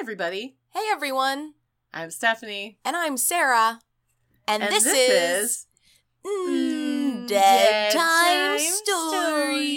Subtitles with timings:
[0.00, 0.26] scary girl.
[0.26, 0.56] Hi, everybody.
[0.70, 1.54] Hey everyone,
[1.92, 2.78] I'm Stephanie.
[2.84, 3.80] and I'm Sarah,
[4.48, 5.66] and, And this, this is,
[6.24, 9.76] is Dead, Time, Time Stories.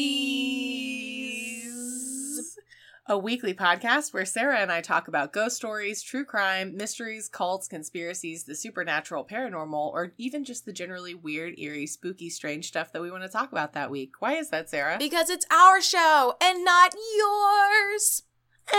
[3.07, 7.67] A weekly podcast where Sarah and I talk about ghost stories, true crime, mysteries, cults,
[7.67, 13.01] conspiracies, the supernatural, paranormal, or even just the generally weird, eerie, spooky, strange stuff that
[13.01, 14.13] we want to talk about that week.
[14.19, 14.95] Why is that, Sarah?
[14.97, 18.23] Because it's our show and not yours.
[18.71, 18.75] Eh.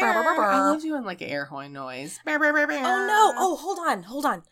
[0.00, 2.18] I love doing like an air horn noise.
[2.84, 3.34] Oh no!
[3.38, 4.42] Oh, hold on, hold on.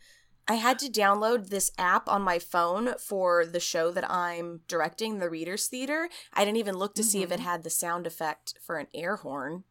[0.48, 5.18] I had to download this app on my phone for the show that I'm directing,
[5.18, 6.08] the Readers Theater.
[6.32, 7.44] I didn't even look to see if it Mhm.
[7.44, 9.64] had the sound effect for an air horn.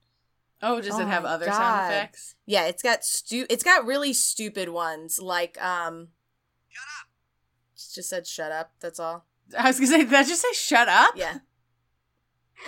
[0.62, 1.56] Oh, does Oh it have other God.
[1.56, 2.36] sound effects?
[2.46, 6.10] Yeah, it's got stu- it's got really stupid ones like um
[6.70, 7.08] Shut up.
[7.94, 9.26] Just said shut up, that's all.
[9.58, 11.16] I was gonna say, did that just say shut up?
[11.16, 11.40] Yeah.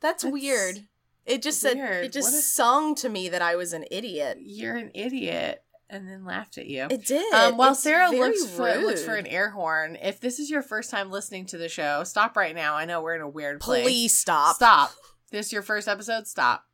[0.00, 0.86] That's, That's weird.
[1.26, 4.38] It just said it just a- sung to me that I was an idiot.
[4.40, 6.86] You're an idiot, and then laughed at you.
[6.90, 7.32] It did.
[7.34, 10.62] Um, while It's Sarah looks for looks for an air horn, if this is your
[10.62, 12.74] first time listening to the show, stop right now.
[12.74, 13.84] I know we're in a weird place.
[13.84, 14.56] Please stop.
[14.56, 14.92] Stop.
[15.30, 16.26] This is your first episode.
[16.26, 16.64] Stop.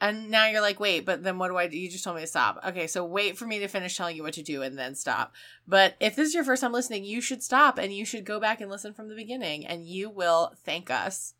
[0.00, 1.76] And now you're like, wait, but then what do I do?
[1.76, 2.60] You just told me to stop.
[2.68, 5.34] Okay, so wait for me to finish telling you what to do and then stop.
[5.66, 8.38] But if this is your first time listening, you should stop and you should go
[8.38, 11.34] back and listen from the beginning and you will thank us.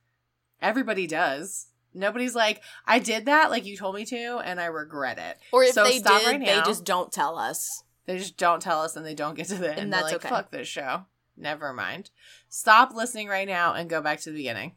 [0.60, 1.66] Everybody does.
[1.94, 5.38] Nobody's like, I did that like you told me to and I regret it.
[5.52, 7.82] Or if So they did, right they just don't tell us.
[8.06, 9.78] They just don't tell us and they don't get to the end.
[9.80, 10.28] And that's like, okay.
[10.28, 11.06] Fuck this show.
[11.36, 12.10] Never mind.
[12.48, 14.72] Stop listening right now and go back to the beginning.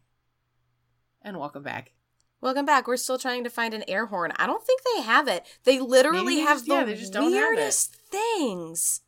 [1.21, 1.91] And welcome back.
[2.39, 2.87] Welcome back.
[2.87, 4.33] We're still trying to find an air horn.
[4.37, 5.45] I don't think they have it.
[5.63, 7.35] They literally have just- the yeah, they just don't have it.
[7.35, 9.01] weirdest things.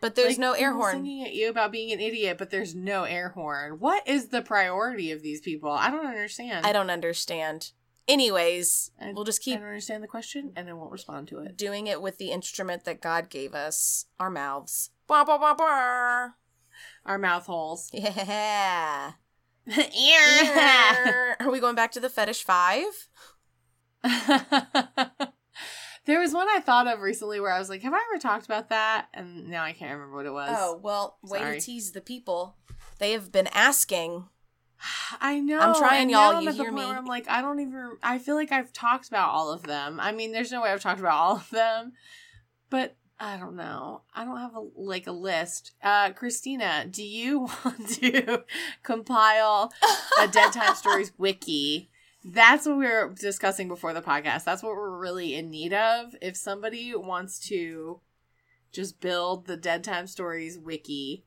[0.00, 0.96] But there's Like, no air horn.
[0.96, 3.78] Singing at you about being an idiot, but there's no air horn.
[3.80, 5.70] What is the priority of these people?
[5.70, 6.64] I don't understand.
[6.64, 7.72] I don't understand.
[8.08, 9.56] Anyways, I- we'll just keep.
[9.56, 11.56] I don't understand the question, and I won't respond to it.
[11.56, 14.90] doing it with the instrument that God gave us, our mouths.
[15.06, 16.30] Blah, blah, blah, blah.
[17.04, 17.90] Our mouth holes.
[17.92, 19.12] Yeah.
[19.66, 21.36] Ear.
[21.38, 23.08] Are we going back to the fetish five?
[26.06, 28.46] there was one I thought of recently where I was like, "Have I ever talked
[28.46, 30.56] about that?" And now I can't remember what it was.
[30.58, 32.56] Oh, well, way to tease the people.
[32.98, 34.24] They have been asking.
[35.20, 35.58] I know.
[35.58, 36.88] I'm trying, and y'all, I'm you at the hear point me.
[36.88, 37.96] where I'm like, I don't even.
[38.02, 40.00] I feel like I've talked about all of them.
[40.00, 41.92] I mean, there's no way I've talked about all of them,
[42.70, 44.02] but I don't know.
[44.14, 45.72] I don't have a like a list.
[45.82, 48.44] Uh, Christina, do you want to
[48.82, 49.72] compile
[50.18, 51.90] a Dead Time Stories wiki?
[52.24, 54.44] That's what we were discussing before the podcast.
[54.44, 56.14] That's what we're really in need of.
[56.20, 58.00] If somebody wants to
[58.72, 61.24] just build the Dead Time Stories wiki,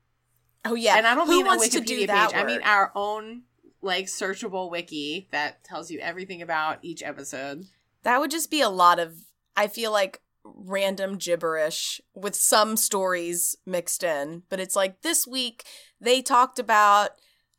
[0.66, 0.98] Oh, yeah.
[0.98, 2.08] and I don't Who mean a Wikipedia to do page.
[2.08, 3.42] that I mean our own
[3.82, 7.66] like searchable wiki that tells you everything about each episode.
[8.04, 9.14] That would just be a lot of,
[9.58, 14.44] I feel like, random gibberish with some stories mixed in.
[14.50, 15.64] But it's like this week
[16.00, 17.12] they talked about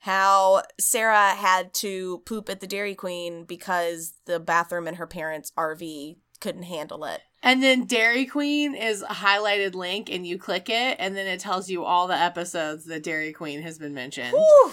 [0.05, 5.51] how Sarah had to poop at the Dairy Queen because the bathroom in her parents'
[5.57, 7.23] RV couldn't handle it.
[7.43, 11.41] And then Dairy Queen is a highlighted link, and you click it, and then it
[11.41, 14.33] tells you all the episodes that Dairy Queen has been mentioned.
[14.33, 14.73] Whew.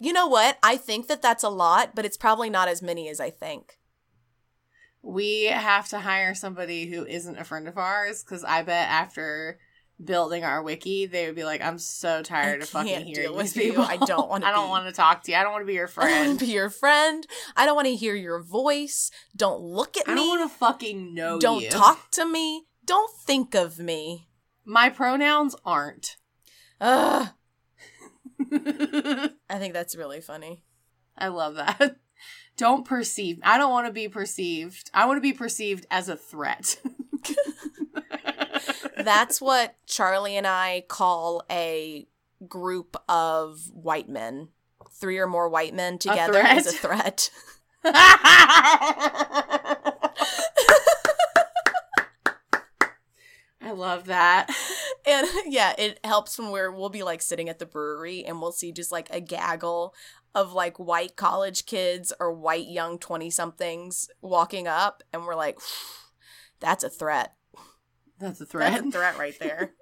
[0.00, 0.58] You know what?
[0.60, 3.78] I think that that's a lot, but it's probably not as many as I think.
[5.02, 9.60] We have to hire somebody who isn't a friend of ours because I bet after
[10.02, 13.56] building our wiki, they would be like, "I'm so tired I of fucking hearing these
[13.56, 13.62] you.
[13.62, 13.84] people.
[13.88, 15.36] I don't wanna I don't want to talk to you.
[15.38, 16.38] I don't want to be your I don't want friend.
[16.38, 17.26] to be your friend.
[17.56, 19.10] I don't want to hear your voice.
[19.36, 20.20] Don't look at I me.
[20.20, 21.70] don't want to fucking know don't you.
[21.70, 22.66] talk to me.
[22.84, 24.28] Don't think of me.
[24.64, 26.16] My pronouns aren't.
[26.80, 27.28] Ugh.
[28.52, 30.62] I think that's really funny.
[31.16, 31.96] I love that.
[32.56, 33.38] Don't perceive.
[33.42, 34.90] I don't want to be perceived.
[34.94, 36.76] I want to be perceived as a threat.
[38.98, 42.06] That's what Charlie and I call a
[42.46, 44.48] group of white men.
[44.90, 46.56] Three or more white men together threat?
[46.56, 47.30] is a threat.
[47.84, 48.52] I
[53.72, 54.48] love that.
[55.06, 58.52] And yeah, it helps when we're we'll be like sitting at the brewery and we'll
[58.52, 59.94] see just like a gaggle
[60.34, 65.58] of like white college kids or white young 20 somethings walking up and we're like
[66.60, 67.34] that's a threat.
[68.18, 68.86] That's a That's threat.
[68.86, 69.72] a threat right there.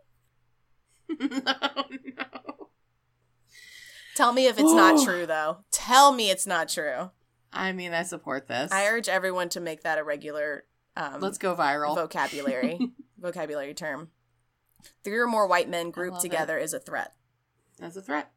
[1.21, 2.69] no, no.
[4.17, 5.59] Tell me if it's not true though.
[5.71, 7.11] Tell me it's not true.
[7.53, 8.73] I mean, I support this.
[8.73, 10.65] I urge everyone to make that a regular
[10.97, 11.95] um Let's go viral.
[11.95, 12.79] vocabulary
[13.19, 14.09] vocabulary term.
[15.05, 17.13] Three or more white men grouped together is a threat.
[17.81, 18.33] As a threat.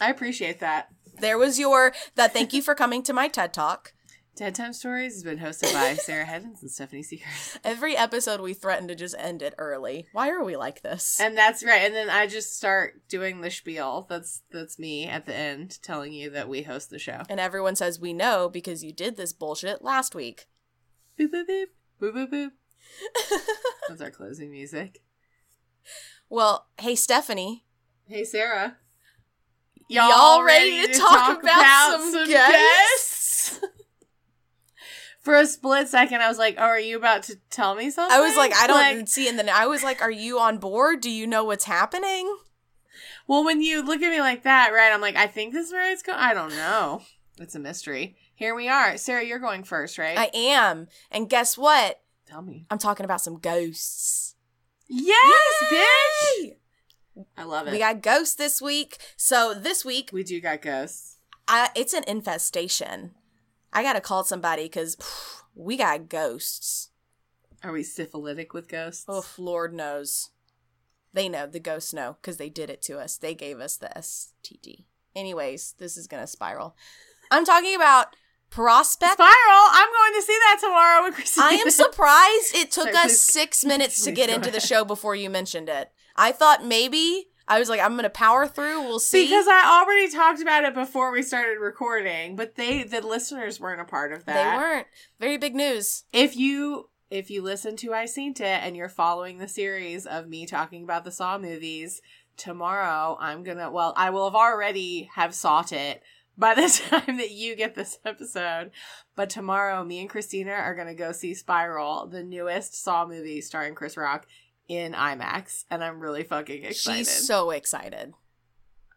[0.00, 0.88] I appreciate that.
[1.20, 2.32] There was your that.
[2.32, 3.92] Thank you for coming to my TED talk.
[4.38, 7.58] Dead Time Stories has been hosted by Sarah Heddens and Stephanie Seekers.
[7.64, 10.06] Every episode we threaten to just end it early.
[10.12, 11.20] Why are we like this?
[11.20, 11.82] And that's right.
[11.82, 14.06] And then I just start doing the spiel.
[14.08, 17.22] That's that's me at the end telling you that we host the show.
[17.28, 20.46] And everyone says we know because you did this bullshit last week.
[21.18, 21.64] Boop boop boop.
[22.00, 22.50] Boop boop boop.
[23.88, 25.02] That's our closing music.
[26.30, 27.64] Well, hey Stephanie,
[28.06, 28.76] Hey Sarah.
[29.88, 33.07] y'all, ready, to, talk, about, some, guests?
[35.28, 38.16] For a split second, I was like, "Oh, are you about to tell me something?"
[38.16, 40.56] I was like, I don't Like, see, and then I was like, "Are you on
[40.56, 41.02] board?
[41.02, 42.34] Do you know what's happening?"
[43.26, 44.90] well, when you look at me like that, right?
[44.90, 46.18] I'm like, I think this is where it's going.
[46.18, 47.02] I don't know.
[47.38, 48.16] It's a mystery.
[48.36, 49.22] Here we are, Sarah.
[49.22, 50.16] You're going first, right?
[50.16, 52.00] I am, and guess what?
[52.24, 52.64] tell me.
[52.70, 54.34] I'm talking about some ghosts.
[54.86, 56.56] Yes, bitch.
[57.36, 57.72] I love it.
[57.72, 58.96] We got ghosts this week.
[59.18, 61.18] So this week, we do got ghosts.
[61.46, 63.10] I, it's an infestation.
[63.72, 64.96] I gotta call somebody because
[65.54, 66.90] we got ghosts.
[67.62, 69.04] Are we syphilitic with ghosts?
[69.08, 70.30] Oh, Lord knows.
[71.12, 71.46] They know.
[71.46, 73.16] The ghosts know because they did it to us.
[73.16, 74.84] They gave us the STD.
[75.16, 76.76] Anyways, this is gonna spiral.
[77.30, 78.14] I'm talking about
[78.50, 79.14] prospect.
[79.14, 79.28] Spiral.
[79.70, 81.44] I'm going to see that tomorrow with Christine.
[81.44, 84.84] I am surprised it took Sorry, us please- six minutes to get into the show
[84.84, 85.90] before you mentioned it.
[86.16, 88.82] I thought maybe I was like, I'm gonna power through.
[88.82, 89.24] We'll see.
[89.24, 93.80] because I already talked about it before we started recording, but they the listeners weren't
[93.80, 94.34] a part of that.
[94.52, 94.86] they weren't
[95.18, 96.04] very big news.
[96.12, 100.28] If you if you listen to I Seen It and you're following the series of
[100.28, 102.02] me talking about the Saw movies,
[102.36, 106.02] tomorrow I'm gonna well, I will have already have sought it
[106.36, 108.70] by the time that you get this episode.
[109.16, 113.74] But tomorrow me and Christina are gonna go see Spiral, the newest Saw movie starring
[113.74, 114.26] Chris Rock
[114.68, 115.64] in IMAX.
[115.70, 116.98] And I'm really fucking excited.
[116.98, 118.12] She's so excited.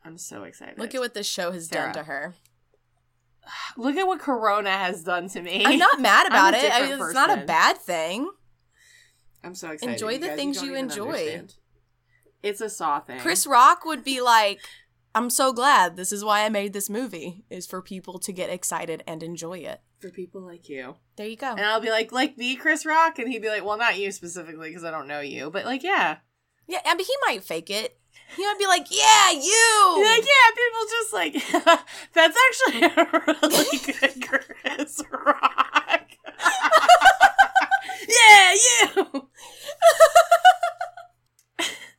[0.04, 0.78] I'm so excited.
[0.78, 2.36] Look at what this show has done to her.
[3.78, 5.66] Look at what Corona has done to me.
[5.66, 6.72] I'm not mad about it.
[6.72, 8.30] I mean, it's not a bad thing.
[9.44, 9.94] I'm so excited.
[9.94, 10.36] Enjoy the guys.
[10.38, 11.08] things don't you enjoy.
[11.08, 11.56] understand.
[12.44, 13.20] It's a saw thing.
[13.20, 14.60] Chris Rock would be like,
[15.14, 15.96] I'm so glad.
[15.96, 19.60] This is why I made this movie, is for people to get excited and enjoy
[19.60, 19.82] it.
[20.02, 21.52] For people like you, There you go.
[21.52, 24.12] and I'll be like, like me, Chris Rock, and he'd be like, well, not you
[24.12, 26.18] specifically because I don't know you, but like, yeah,
[26.68, 27.98] Yeah, I mean, he might fake it.
[28.36, 29.94] He might be like, yeah, you.
[29.98, 31.34] Be like, yeah, people just like
[32.14, 36.10] that's actually a really good Chris Rock.
[38.08, 39.28] yeah, you.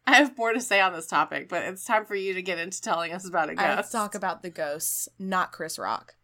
[0.05, 2.59] I have more to say on this topic, but it's time for you to get
[2.59, 3.93] into telling us about a right, let's ghost.
[3.93, 6.17] talk about the ghosts, not Chris Rock.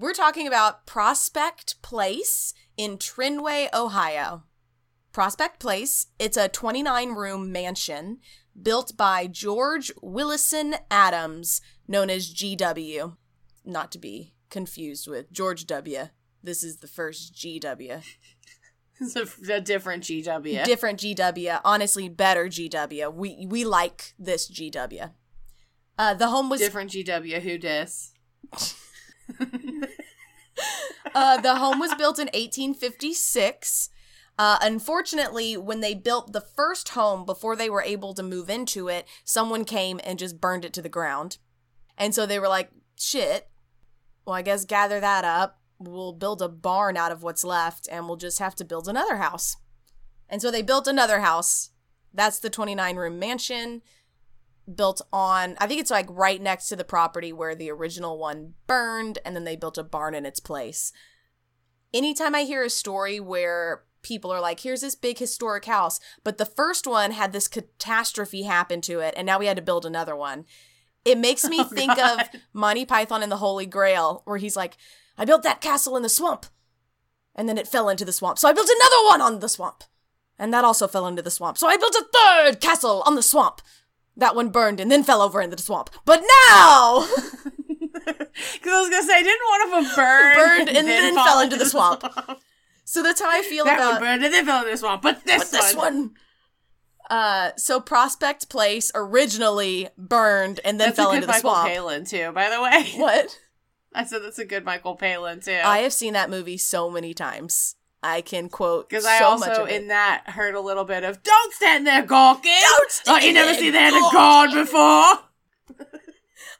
[0.00, 4.44] We're talking about Prospect Place in Trinway, Ohio.
[5.12, 8.16] Prospect Place, it's a 29 room mansion
[8.60, 13.14] built by George Willison Adams, known as GW.
[13.66, 16.08] Not to be confused with George W.
[16.42, 18.02] This is the first GW.
[19.02, 20.64] It's a, a different GW.
[20.64, 23.12] Different GW, honestly better GW.
[23.12, 25.10] We we like this GW.
[25.98, 27.42] Uh, the home was different GW.
[27.42, 28.14] Who dis?
[31.14, 33.90] uh, the home was built in 1856.
[34.38, 38.88] Uh, unfortunately, when they built the first home before they were able to move into
[38.88, 41.38] it, someone came and just burned it to the ground.
[41.98, 43.48] And so they were like, shit,
[44.24, 45.60] well, I guess gather that up.
[45.78, 49.16] We'll build a barn out of what's left and we'll just have to build another
[49.16, 49.56] house.
[50.28, 51.70] And so they built another house.
[52.12, 53.82] That's the 29 room mansion
[54.76, 58.54] built on, I think it's like right next to the property where the original one
[58.66, 60.92] burned, and then they built a barn in its place.
[61.92, 66.38] Anytime I hear a story where people are like, here's this big historic house, but
[66.38, 69.84] the first one had this catastrophe happen to it, and now we had to build
[69.84, 70.44] another one.
[71.04, 72.20] It makes me Oh, think God.
[72.20, 74.76] of Monty Python and the Holy Grail, where he's like,
[75.18, 76.46] I built that castle in the swamp,
[77.34, 78.38] and then it fell into the swamp.
[78.38, 79.84] So I built another one on the swamp,
[80.38, 81.58] and that also fell into the swamp.
[81.58, 83.60] So I built a third castle on the swamp.
[84.20, 85.90] That one burned and then fell over into the swamp.
[86.04, 87.06] But now,
[88.52, 90.36] Because I was gonna say, I didn't one of them burn?
[90.36, 92.04] Burned and then fall fell into the swamp.
[92.84, 95.02] so that's how I feel That about one burned and then fell into the swamp.
[95.02, 96.10] But this, but this one, one.
[97.10, 101.50] Uh, so Prospect Place originally burned and then that's fell a good into the Michael
[101.50, 101.68] swamp.
[101.68, 102.32] Palin too.
[102.32, 103.38] By the way, What?
[103.94, 105.60] I said that's a good Michael Palin too.
[105.64, 107.74] I have seen that movie so many times.
[108.02, 111.22] I can quote Because so I much also in that heard a little bit of
[111.22, 114.18] "Don't stand there gawking." Don't oh, stand like you never there seen that in gawking.
[114.18, 115.88] God before.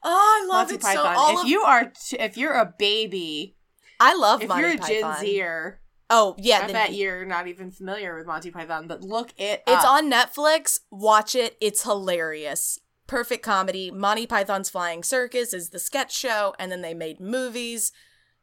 [0.02, 1.16] oh, I love Monty it Python.
[1.16, 1.32] so.
[1.32, 3.56] If of, you are, t- if you're a baby,
[3.99, 5.16] I love if Monty you're a Python.
[5.16, 5.80] Gen Zer,
[6.11, 8.88] Oh yeah, I bet you're not even familiar with Monty Python.
[8.88, 9.90] But look it it's up.
[9.90, 10.80] on Netflix.
[10.90, 11.56] Watch it.
[11.61, 12.80] It's hilarious.
[13.06, 13.90] perfect comedy.
[13.92, 17.92] Monty Python's Flying Circus is the sketch show, and then they made movies.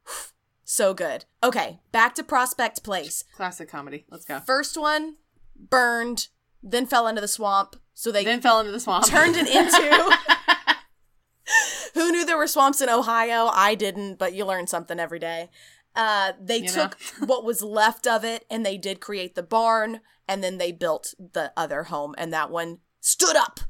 [0.69, 1.23] so good.
[1.41, 3.23] Okay, back to Prospect Place.
[3.33, 4.05] Classic comedy.
[4.11, 4.41] Let's go.
[4.41, 5.15] First one
[5.55, 6.27] burned,
[6.61, 7.77] then fell into the swamp.
[7.93, 9.05] So they then fell into the swamp.
[9.05, 10.17] turned it into.
[11.93, 13.47] Who knew there were swamps in Ohio?
[13.53, 15.49] I didn't, but you learn something every day.
[15.95, 20.01] Uh, they You took what was left of it and they did create the barn
[20.27, 23.61] and then they built the other home and that one stood up.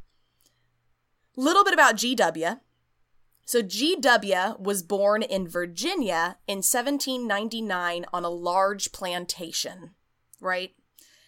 [1.35, 2.59] Little bit about GW.
[3.47, 9.91] So GW was born in Virginia in 1799 on a large plantation,
[10.41, 10.71] right?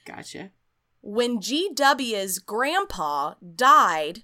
[0.06, 0.52] gotcha.
[1.00, 4.24] When GW's grandpa died,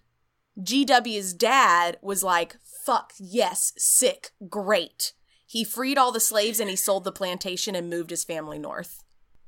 [0.59, 5.13] GW's dad was like, fuck, yes, sick, great.
[5.47, 9.05] He freed all the slaves and he sold the plantation and moved his family north.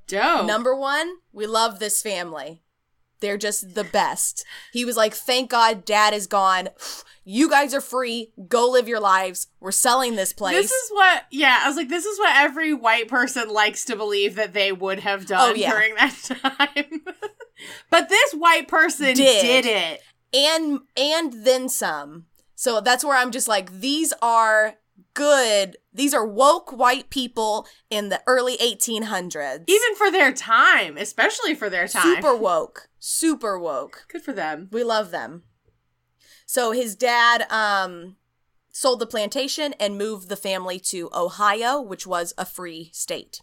[0.08, 0.46] Dope.
[0.48, 2.64] Number one, we love this family.
[3.20, 4.46] They're just the best.
[4.72, 6.70] He was like, thank God dad is gone.
[7.26, 8.32] You guys are free.
[8.48, 9.48] Go live your lives.
[9.60, 10.56] We're selling this place.
[10.56, 13.96] This is what, yeah, I was like, this is what every white person likes to
[13.96, 15.72] believe that they would have oh, done Oh, yeah.
[15.72, 17.02] during that time.
[17.90, 19.42] but this white person Did.
[19.42, 20.02] did it.
[20.34, 22.26] and and then some.
[22.56, 24.76] So that's where I'm just like these are
[25.14, 25.78] good.
[25.94, 29.64] These are woke white people in the early 1800s.
[29.68, 32.16] Even for their time, especially for their time.
[32.16, 32.87] super woke.
[33.00, 34.06] Super woke.
[34.12, 34.70] Good for them.
[34.72, 35.44] We love them.
[36.46, 38.16] So his dad um
[38.72, 43.42] sold the plantation and moved the family to Ohio, which was a free state.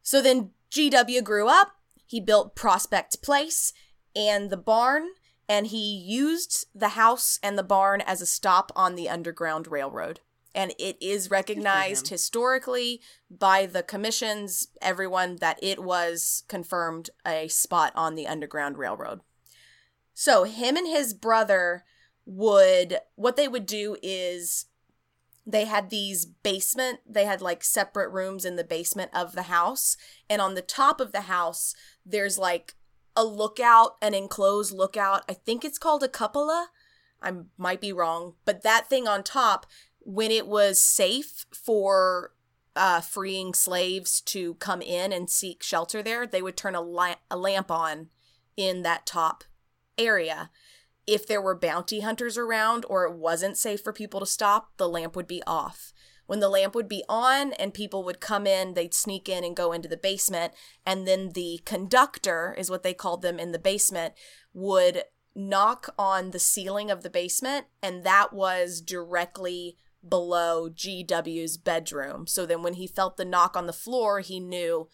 [0.00, 1.72] So then GW grew up,
[2.06, 3.72] he built Prospect Place
[4.14, 5.08] and the barn,
[5.48, 10.20] and he used the house and the barn as a stop on the Underground Railroad.
[10.56, 17.92] And it is recognized historically by the commissions, everyone, that it was confirmed a spot
[17.94, 19.20] on the Underground Railroad.
[20.14, 21.84] So him and his brother
[22.24, 24.66] would, what they would do is
[25.46, 29.96] they had these basement they had like separate rooms in the basement of the house
[30.28, 32.74] and on the top of the house there's like
[33.14, 35.22] a lookout an enclosed lookout.
[35.28, 36.68] I think it's called a cupola.
[37.22, 39.66] I might be wrong but that thing on top
[40.06, 42.32] when it was safe for
[42.74, 47.14] uh, freeing slaves to come in and seek shelter there they would turn a, la-
[47.30, 48.08] a lamp on
[48.56, 49.44] in that top
[49.98, 50.50] area
[51.06, 54.88] if there were bounty hunters around or it wasn't safe for people to stop, the
[54.88, 55.92] lamp would be off.
[56.26, 59.54] When the lamp would be on and people would come in, they'd sneak in and
[59.54, 60.52] go into the basement.
[60.84, 64.14] And then the conductor, is what they called them in the basement,
[64.52, 65.04] would
[65.36, 67.66] knock on the ceiling of the basement.
[67.80, 69.76] And that was directly
[70.08, 72.26] below GW's bedroom.
[72.26, 74.88] So then when he felt the knock on the floor, he knew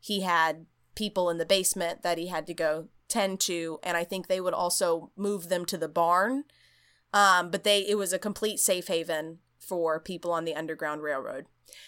[0.00, 4.04] he had people in the basement that he had to go tend to and i
[4.04, 6.44] think they would also move them to the barn.
[7.12, 11.44] Um, but they it was a complete safe haven for people on the underground railroad.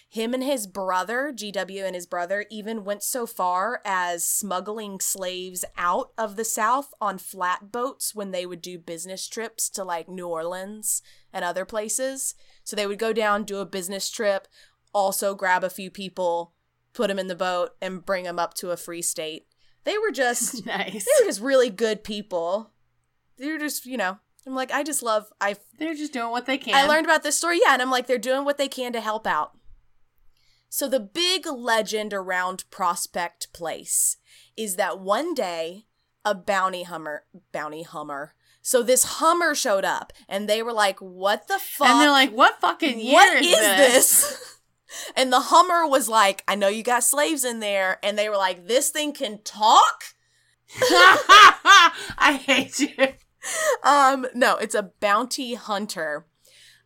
[0.09, 5.65] Him and his brother gw and his brother even went so far as smuggling slaves
[5.79, 10.29] out of the south on flatboats when they would do business trips to like new
[10.29, 11.01] orleans
[11.33, 14.49] and other places so they would go down do a business trip
[14.93, 16.53] also grab a few people
[16.93, 19.47] put them in the boat and bring them up to a free state
[19.85, 21.05] they were just nice.
[21.05, 22.73] they were just really good people.
[23.39, 26.47] They were just, you know, I'm like, I just love, I They're just doing what
[26.47, 26.75] they can.
[26.75, 29.01] I learned about this story, yeah, and I'm like, they're doing what they can to
[29.01, 29.57] help out.
[30.69, 34.17] So the big legend around Prospect Place
[34.57, 35.87] is that one day
[36.25, 38.35] a bounty hummer, bounty hummer.
[38.67, 42.31] So this Hummer showed up, and they were like, "What the fuck?" And they're like,
[42.31, 44.21] what fucking year what is, is this?
[44.23, 44.59] this?
[45.17, 47.99] and the Hummer was like, I know you got slaves in there.
[48.03, 50.05] And they were like, this thing can talk?
[50.81, 53.09] I hate you.
[53.83, 56.25] Um, no, it's a bounty hunter.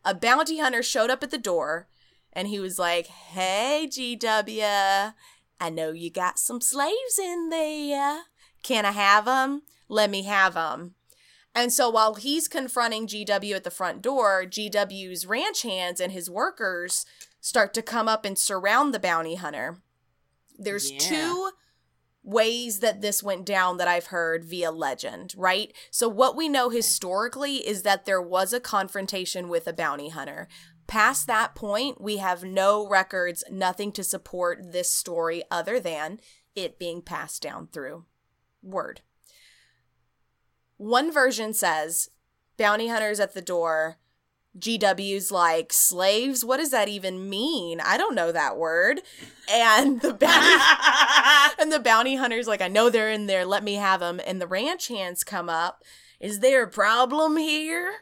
[0.05, 1.87] A bounty hunter showed up at the door
[2.33, 5.15] and he was like, Hey, GW,
[5.61, 8.23] I know you got some slaves in there.
[8.65, 9.63] Can I have them?
[9.89, 10.95] Let me have them.
[11.59, 16.31] And so while he's confronting GW at the front door, GW's ranch hands and his
[16.31, 17.05] workers
[17.41, 19.83] start to come up and surround the bounty hunter.
[20.57, 20.99] There's Yeah.
[21.01, 21.51] two
[22.23, 25.75] ways that this went down that I've heard via legend, right?
[25.91, 30.47] So what we know historically is that there was a confrontation with a bounty hunter.
[30.87, 36.21] Past that point, we have no records, nothing to support this story other than
[36.55, 38.05] it being passed down through
[38.63, 39.01] word.
[40.79, 42.09] One version says
[42.57, 43.99] bounty hunters at the door
[44.59, 46.45] GW's like, slaves?
[46.45, 47.81] What does that even mean?
[47.81, 49.01] I don't know that word.
[49.51, 50.63] And the bounty
[51.61, 54.21] and the bounty hunter's like, I know they're in there, let me have them.
[54.27, 55.83] And the ranch hands come up.
[56.21, 57.93] Is there a problem here?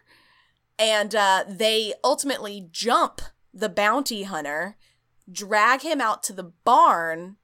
[0.79, 3.21] And uh, they ultimately jump
[3.53, 4.77] the bounty hunter,
[5.31, 7.37] drag him out to the barn,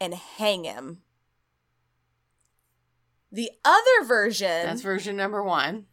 [0.00, 1.02] and hang him.
[3.32, 5.86] The other version That's version number one.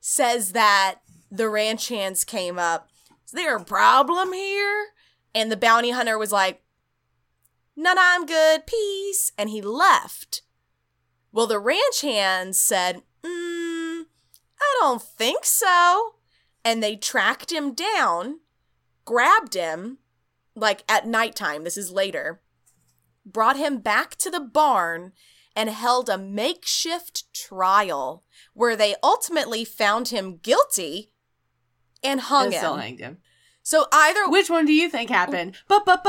[0.00, 0.96] says that
[1.30, 2.88] the ranch hands came up.
[3.24, 4.86] Is there a problem here?
[5.34, 6.62] And the bounty hunter was like,
[7.76, 8.66] No, no, I'm good.
[8.66, 9.30] Peace.
[9.38, 10.42] And he left.
[11.32, 14.02] Well, the ranch hands said, mm,
[14.60, 16.14] I don't think so.
[16.64, 18.40] And they tracked him down,
[19.04, 19.98] grabbed him,
[20.54, 22.40] like at nighttime, this is later,
[23.24, 25.12] brought him back to the barn,
[25.60, 28.24] and held a makeshift trial
[28.54, 31.12] where they ultimately found him guilty
[32.02, 32.80] and hung And still him.
[32.80, 33.18] hanged him.
[33.62, 35.58] So either Which one do you think happened?
[35.68, 36.08] But But what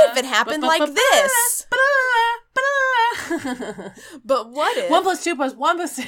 [0.00, 1.66] if it happened like this?
[4.24, 6.02] But what if One plus two plus one plus two.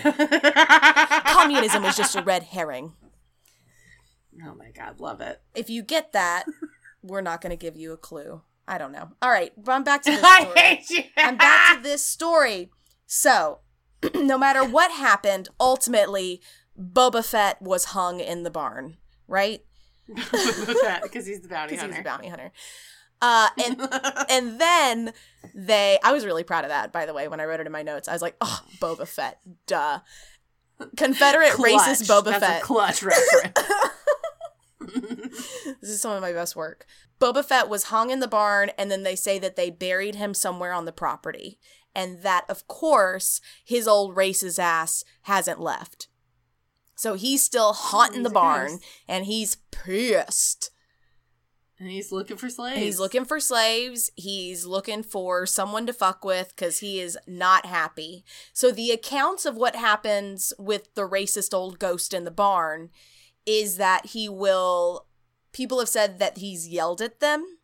[1.33, 2.95] communism is just a red herring?
[4.45, 5.41] Oh my god, love it.
[5.55, 6.45] If you get that,
[7.03, 8.43] we're not going to give you a clue.
[8.69, 9.11] I don't know.
[9.23, 10.53] All right, I'm back to this story.
[10.57, 11.03] I hate you.
[11.17, 12.71] I'm back to this story.
[13.07, 13.61] So,
[14.15, 16.41] no matter what happened, ultimately,
[16.79, 19.63] Boba Fett was hung in the barn, right?
[20.07, 21.95] because he's the bounty hunter.
[21.95, 22.53] he's a bounty hunter.
[23.21, 23.81] Uh, and
[24.31, 25.13] and then
[25.55, 27.73] they, I was really proud of that, by the way, when I wrote it in
[27.73, 28.09] my notes.
[28.09, 30.01] I was like, oh, Boba Fett, duh.
[30.97, 32.25] Confederate racist Clutch.
[32.25, 32.63] Boba That's Fett.
[32.63, 33.59] A clutch reference.
[35.81, 36.87] This is some of my best work.
[37.21, 40.35] Boba Fett was hung in the barn, and then they say that they buried him
[40.35, 41.59] somewhere on the property.
[41.95, 46.09] And that, of course, his old racist ass hasn't left.
[46.95, 50.71] So he's still haunting the barn, and he's pissed.
[51.79, 52.75] and he's looking for slaves.
[52.77, 54.11] And he's looking for slaves.
[54.17, 58.25] He's looking for someone to fuck with because he is not happy.
[58.53, 62.91] So the accounts of what happens with the racist old ghost in the barn
[63.49, 65.07] is that he will.
[65.53, 67.59] People have said that he's yelled at them.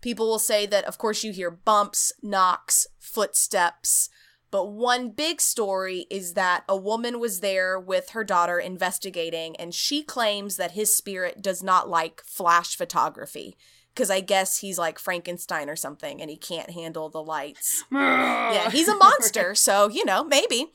[0.00, 4.08] People will say that, of course, you hear bumps, knocks, footsteps.
[4.50, 9.74] But one big story is that a woman was there with her daughter investigating, and
[9.74, 13.56] she claims that his spirit does not like flash photography.
[13.92, 17.84] Because I guess he's like Frankenstein or something, and he can't handle the lights.
[17.92, 20.72] Yeah, he's a monster, so, you know, maybe.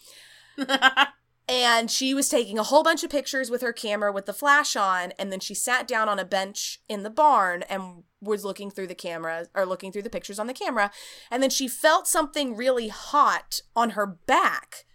[1.49, 4.75] And she was taking a whole bunch of pictures with her camera with the flash
[4.75, 8.69] on, and then she sat down on a bench in the barn and was looking
[8.69, 10.91] through the camera or looking through the pictures on the camera.
[11.31, 14.85] And then she felt something really hot on her back.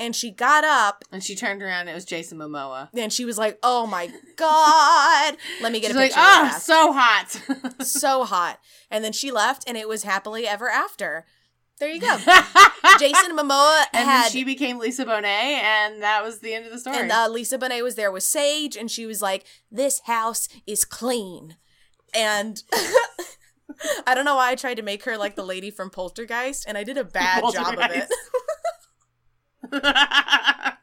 [0.00, 1.80] And she got up and she turned around.
[1.82, 2.88] and It was Jason Momoa.
[2.94, 5.36] and she was like, Oh my God.
[5.60, 6.20] Let me get She's a picture.
[6.20, 7.82] real ah, fast." so hot.
[7.84, 8.60] so hot.
[8.92, 11.26] And then she left, and it was happily ever after.
[11.78, 12.16] There you go.
[12.98, 14.30] Jason Momoa and had.
[14.30, 16.98] she became Lisa Bonet, and that was the end of the story.
[16.98, 20.84] And uh, Lisa Bonet was there with Sage, and she was like, "This house is
[20.84, 21.56] clean,"
[22.14, 22.62] and
[24.06, 26.76] I don't know why I tried to make her like the lady from Poltergeist, and
[26.76, 28.08] I did a bad job of it.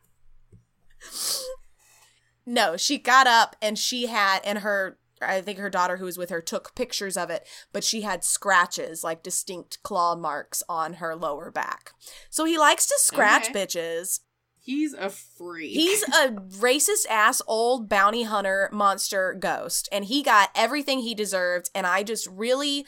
[2.45, 6.17] No, she got up and she had, and her, I think her daughter who was
[6.17, 10.95] with her took pictures of it, but she had scratches, like distinct claw marks on
[10.95, 11.91] her lower back.
[12.29, 13.65] So he likes to scratch Okay.
[13.65, 14.19] bitches.
[14.59, 15.73] He's a freak.
[15.73, 21.69] He's a racist ass old bounty hunter monster ghost, and he got everything he deserved.
[21.75, 22.85] And I just really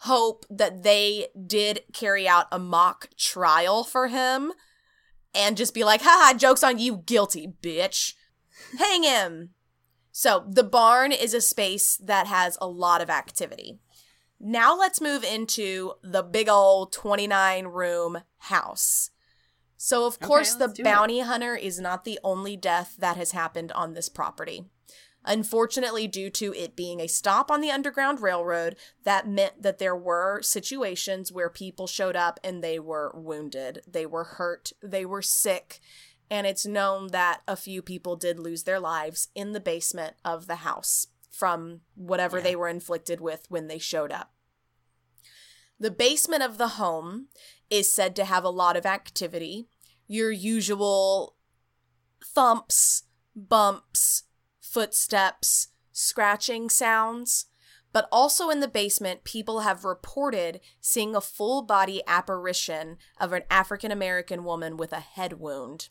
[0.00, 4.52] hope that they did carry out a mock trial for him
[5.34, 8.14] and just be like, haha, joke's on you, guilty bitch.
[8.78, 9.50] Hang him.
[10.18, 13.80] So the barn is a space that has a lot of activity.
[14.40, 19.10] Now let's move into the big old 29 room house.
[19.76, 20.84] So, of Okay, course, the let's it.
[20.84, 24.64] bounty hunter is not the only death that has happened on this property.
[25.22, 29.94] Unfortunately, due to it being a stop on the Underground Railroad, that meant that there
[29.96, 35.20] were situations where people showed up and they were wounded, they were hurt, they were
[35.20, 35.78] sick,
[36.30, 40.46] and it's known that a few people did lose their lives in the basement of
[40.46, 42.44] the house from whatever Yeah.
[42.44, 44.32] they were inflicted with when they showed up.
[45.78, 47.28] The basement of the home
[47.68, 49.68] is said to have a lot of activity.
[50.06, 51.36] Your usual
[52.24, 54.24] thumps, bumps,
[54.60, 57.46] footsteps, scratching sounds.
[57.92, 63.44] But also in the basement, people have reported seeing a full body apparition of an
[63.50, 65.88] African American woman with a head wound.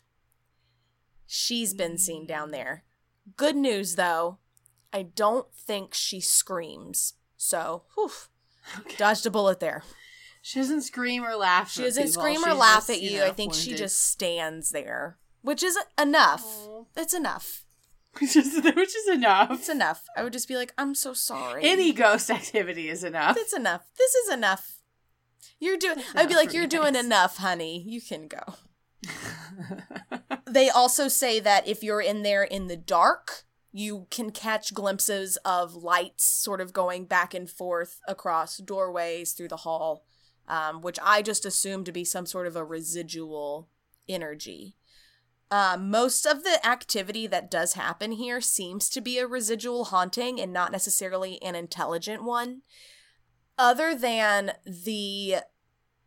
[1.26, 2.84] She's been seen down there.
[3.36, 4.38] Good news though,
[4.92, 7.14] I don't think she screams.
[7.36, 8.10] So, whew,
[8.80, 8.96] Okay.
[8.96, 9.82] dodged a bullet there.
[10.42, 11.70] She doesn't scream or laugh.
[11.70, 12.22] She doesn't people.
[12.22, 13.18] scream or She's laugh just, at you.
[13.18, 16.44] know, I think she just stands there, which is enough.
[16.44, 16.84] Aw.
[16.96, 17.64] It's enough.
[18.20, 19.50] which is which is enough.
[19.50, 20.04] It's enough.
[20.16, 21.62] I would just be like, I'm so sorry.
[21.64, 23.36] Any ghost activity is enough.
[23.36, 23.82] It's enough.
[23.98, 24.78] This is enough.
[25.58, 25.98] You're doing.
[26.14, 27.82] I'd be like, you're doing thanks." enough, honey.
[27.86, 28.54] You can go.
[30.56, 35.36] They also say that if you're in there in the dark, you can catch glimpses
[35.44, 40.06] of lights sort of going back and forth across doorways through the hall,
[40.48, 43.68] um, which I just assume to be some sort of a residual
[44.08, 44.76] energy.
[45.50, 50.40] Um, most of the activity that does happen here seems to be a residual haunting
[50.40, 52.62] and not necessarily an intelligent one.
[53.58, 55.36] Other than the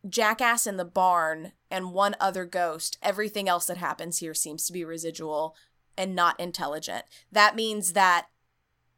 [0.07, 4.73] jackass in the barn and one other ghost, everything else that happens here seems to
[4.73, 5.55] be residual
[5.97, 7.05] and not intelligent.
[7.31, 8.27] That means that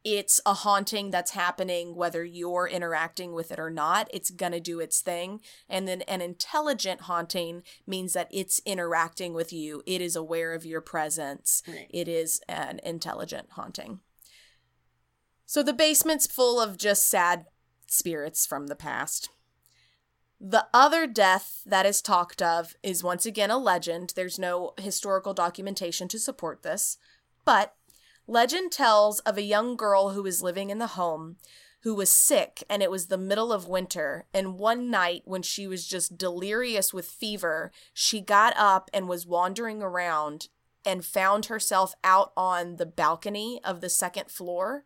[0.03, 4.07] it's a haunting that's happening whether you're interacting with it or not.
[4.11, 5.41] It's going to do its thing.
[5.69, 10.65] And then an intelligent haunting means that it's interacting with you, it is aware of
[10.65, 11.61] your presence.
[11.67, 11.87] Right.
[11.89, 13.99] It is an intelligent haunting.
[15.45, 17.45] So the basement's full of just sad
[17.87, 19.29] spirits from the past.
[20.43, 24.13] The other death that is talked of is once again a legend.
[24.15, 26.97] There's no historical documentation to support this.
[27.45, 27.75] But
[28.25, 31.37] legend tells of a young girl who was living in the home
[31.81, 34.25] who was sick and it was the middle of winter.
[34.33, 39.27] And one night, when she was just delirious with fever, she got up and was
[39.27, 40.47] wandering around
[40.83, 44.85] and found herself out on the balcony of the second floor.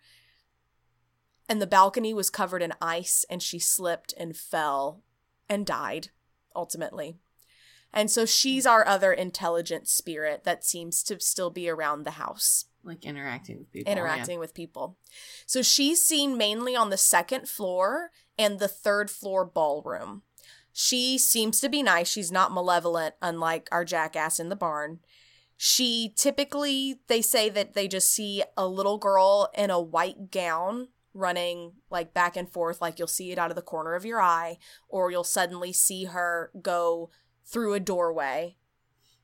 [1.48, 5.04] And the balcony was covered in ice, and she slipped and fell
[5.50, 6.10] and died
[6.56, 7.18] ultimately.
[7.94, 12.66] And so she's our other intelligent spirit that seems to still be around the house
[12.86, 13.92] like interacting with people.
[13.92, 14.98] interacting with people.
[15.46, 20.22] So she's seen mainly on the second floor and the third floor ballroom.
[20.72, 22.08] She seems to be nice.
[22.08, 25.00] She's not malevolent, unlike our jackass in the barn.
[25.58, 30.90] She typically, they say that they just see a little girl in a white gown
[31.16, 34.22] running like back and forth, like you'll see it out of the corner of your
[34.22, 37.10] eye, or you'll suddenly see her go
[37.46, 38.58] through a doorway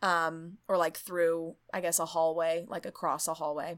[0.02, 3.78] um, or like through, I guess, a hallway, like across a hallway.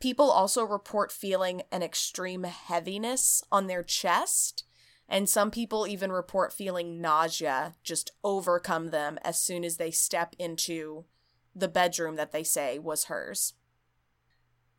[0.00, 4.64] People also report feeling an extreme heaviness on their chest,
[5.08, 10.36] and some people even report feeling nausea just overcome them as soon as they step
[10.38, 11.06] into
[11.54, 13.54] the bedroom that they say was hers.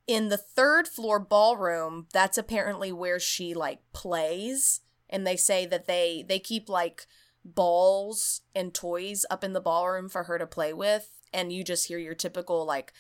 [0.10, 5.86] In the third floor ballroom, that's apparently where she like plays, and they say that
[5.86, 7.06] they they keep like
[7.46, 11.88] balls and toys up in the ballroom for her to play with and you just
[11.88, 12.94] hear your typical like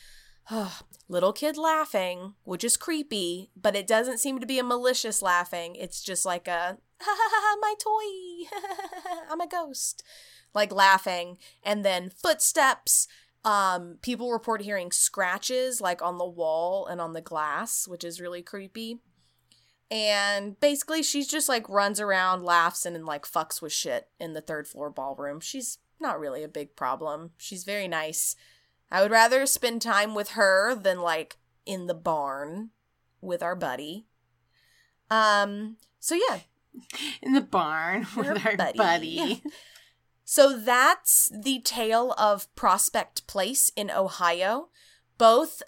[1.08, 5.76] little kid laughing which is creepy but it doesn't seem to be a malicious laughing.
[5.76, 9.30] It's just like a ha ha, ha my toy.
[9.32, 10.04] I'm a ghost.
[10.54, 13.08] Like laughing and then footsteps
[13.45, 18.19] um people report hearing scratches like on the wall and on the glass which is
[18.21, 18.99] really creepy.
[19.91, 24.34] And basically she's just like runs around laughs and, and like fucks with shit in
[24.34, 25.39] the third floor ballroom.
[25.39, 27.32] She's not really a big problem.
[27.38, 28.36] She's very nice.
[28.91, 32.69] I would rather spend time with her than like in the barn
[33.21, 34.06] with our buddy.
[35.10, 36.39] Um so yeah.
[37.23, 38.78] In the barn with Our our buddy.
[38.78, 39.43] buddy.
[40.32, 44.70] So that's the tale of Prospect Place in Ohio.
[45.18, 45.63] Both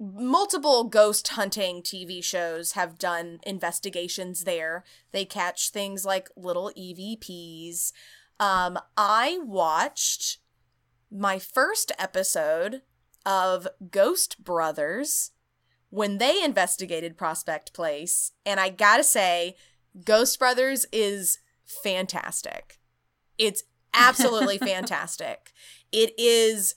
[0.00, 4.82] multiple ghost hunting TV shows have done investigations there.
[5.12, 7.92] They catch things like little EVPs.
[8.40, 10.38] Um, I watched
[11.08, 12.82] my first episode
[13.24, 15.30] of Ghost Brothers
[15.90, 19.54] when they investigated Prospect Place, and I gotta say,
[20.04, 22.80] Ghost Brothers is fantastic.
[23.38, 23.62] It's
[23.94, 25.52] absolutely fantastic.
[25.92, 26.74] It is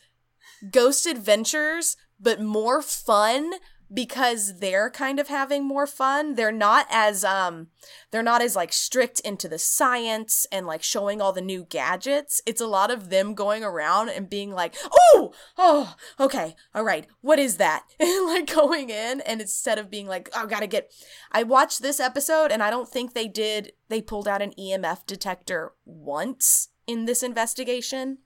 [0.72, 3.54] Ghost Adventures, but more fun
[3.94, 6.36] because they're kind of having more fun.
[6.36, 7.68] They're not as um
[8.12, 12.42] they're not as like strict into the science and like showing all the new gadgets.
[12.46, 16.56] It's a lot of them going around and being like, "Oh, oh, okay.
[16.74, 17.06] All right.
[17.22, 20.62] What is that?" and like going in and instead of being like, "I "Oh, got
[20.62, 20.92] to get
[21.32, 25.06] I watched this episode and I don't think they did they pulled out an EMF
[25.06, 28.20] detector once in this investigation.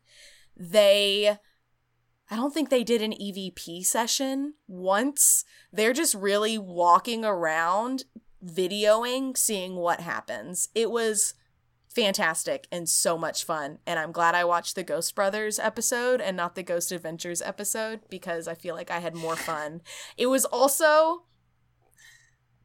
[0.55, 1.37] They
[2.29, 5.45] I don't think they did an EVP session once.
[5.71, 8.03] They're just really walking around,
[8.45, 10.67] videoing, seeing what happens.
[10.75, 11.35] It was
[11.87, 13.79] fantastic and so much fun.
[13.87, 18.01] And I'm glad I watched the Ghost Brothers episode and not the Ghost Adventures episode
[18.09, 19.81] because I feel like I had more fun.
[20.17, 21.23] It was also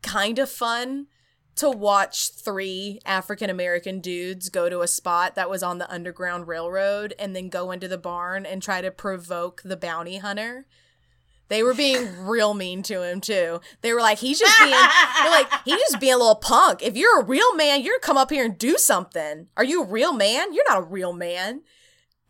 [0.02, 1.06] kind of fun
[1.56, 6.48] to watch three African American dudes go to a spot that was on the Underground
[6.48, 10.66] Railroad and then go into the barn and try to provoke the bounty hunter.
[11.48, 13.60] They were being real mean to him too.
[13.82, 16.82] They were like, he's just being they're like, he's just being a little punk.
[16.82, 19.48] If you're a real man, you're gonna come up here and do something.
[19.56, 20.54] Are you a real man?
[20.54, 21.62] You're not a real man.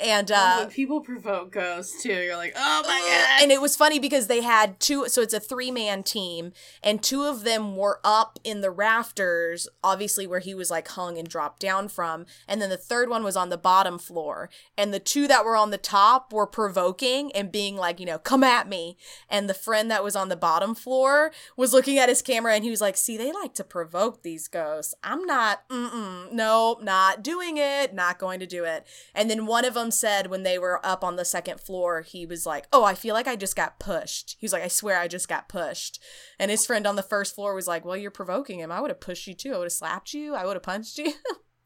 [0.01, 3.43] And uh when people provoke ghosts too, you're like, oh my god.
[3.43, 6.53] and it was funny because they had two so it's a three man team
[6.83, 11.19] and two of them were up in the rafters obviously where he was like hung
[11.19, 14.93] and dropped down from and then the third one was on the bottom floor and
[14.93, 18.43] the two that were on the top were provoking and being like you know come
[18.43, 18.97] at me
[19.29, 22.65] and the friend that was on the bottom floor was looking at his camera and
[22.65, 27.23] he was like see they like to provoke these ghosts i'm not mm-mm, no not
[27.23, 30.59] doing it not going to do it and then one of them said when they
[30.59, 33.57] were up on the second floor, he was like, Oh, I feel like I just
[33.57, 34.37] got pushed.
[34.39, 36.03] He was like, I swear I just got pushed.
[36.39, 38.73] And his friend on the first floor was like, Well, you're provoking him.
[38.73, 39.55] I would have pushed you too.
[39.55, 40.35] I would have slapped you.
[40.35, 41.13] I would have punched you.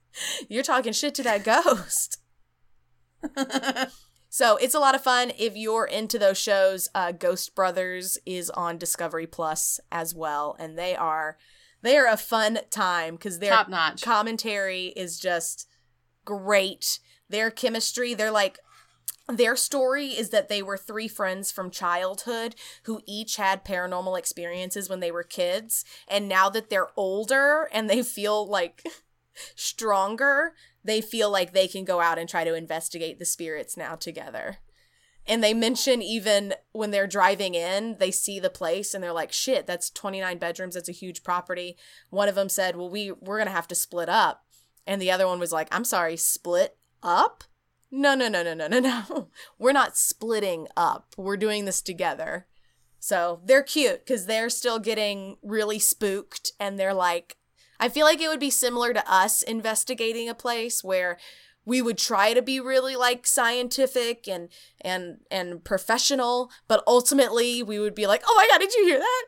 [0.48, 2.18] you're talking shit to that ghost.
[4.28, 5.32] so it's a lot of fun.
[5.38, 10.56] If you're into those shows, uh, Ghost Brothers is on Discovery Plus as well.
[10.58, 11.36] And they are
[11.82, 14.02] they are a fun time because their Top notch.
[14.02, 15.68] commentary is just
[16.24, 18.58] great their chemistry, they're like
[19.28, 24.88] their story is that they were three friends from childhood who each had paranormal experiences
[24.88, 25.84] when they were kids.
[26.06, 28.84] And now that they're older and they feel like
[29.56, 33.96] stronger, they feel like they can go out and try to investigate the spirits now
[33.96, 34.58] together.
[35.26, 39.32] And they mention even when they're driving in, they see the place and they're like,
[39.32, 40.76] shit, that's 29 bedrooms.
[40.76, 41.76] That's a huge property.
[42.10, 44.44] One of them said, well, we, we're going to have to split up.
[44.86, 47.44] And the other one was like, I'm sorry, split up?
[47.90, 49.28] No, no, no, no, no, no, no.
[49.58, 51.14] We're not splitting up.
[51.16, 52.46] We're doing this together.
[52.98, 57.36] So they're cute because they're still getting really spooked and they're like,
[57.78, 61.18] I feel like it would be similar to us investigating a place where
[61.64, 64.48] we would try to be really like scientific and
[64.80, 68.98] and and professional, but ultimately we would be like, "Oh my god, did you hear
[69.00, 69.24] that?"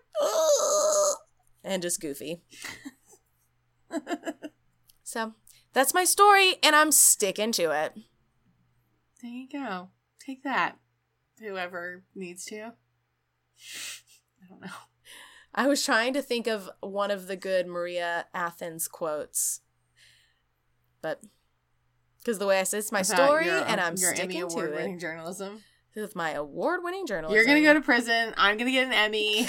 [1.64, 2.42] and just goofy.
[5.02, 5.34] so,
[5.78, 7.92] that's my story, and I'm sticking to it.
[9.22, 9.90] There you go.
[10.24, 10.76] Take that.
[11.40, 12.72] Whoever needs to.
[14.42, 14.66] I don't know.
[15.54, 19.60] I was trying to think of one of the good Maria Athens quotes,
[21.00, 21.22] but
[22.18, 24.50] because the way I said it's my About story, your- and I'm your sticking Emmy
[24.50, 25.62] to it journalism.
[25.94, 27.36] with my award-winning journalism.
[27.36, 28.34] You're gonna go to prison.
[28.36, 29.46] I'm gonna get an Emmy.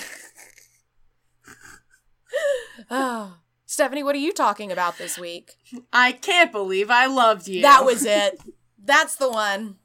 [2.91, 3.37] oh,
[3.69, 5.53] Stephanie, what are you talking about this week?
[5.93, 7.61] I can't believe I loved you.
[7.61, 8.41] That was it.
[8.83, 9.75] That's the one.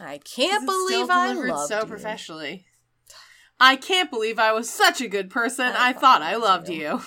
[0.00, 1.86] I can't believe I loved so you.
[1.86, 2.66] professionally.
[3.60, 5.66] I can't believe I was such a good person.
[5.76, 7.00] I I, thought I loved you.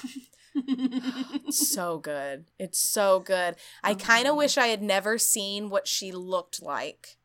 [0.53, 1.41] you.
[1.51, 2.45] so good.
[2.57, 3.57] It's so good.
[3.83, 7.17] I oh, kind of wish I had never seen what she looked like.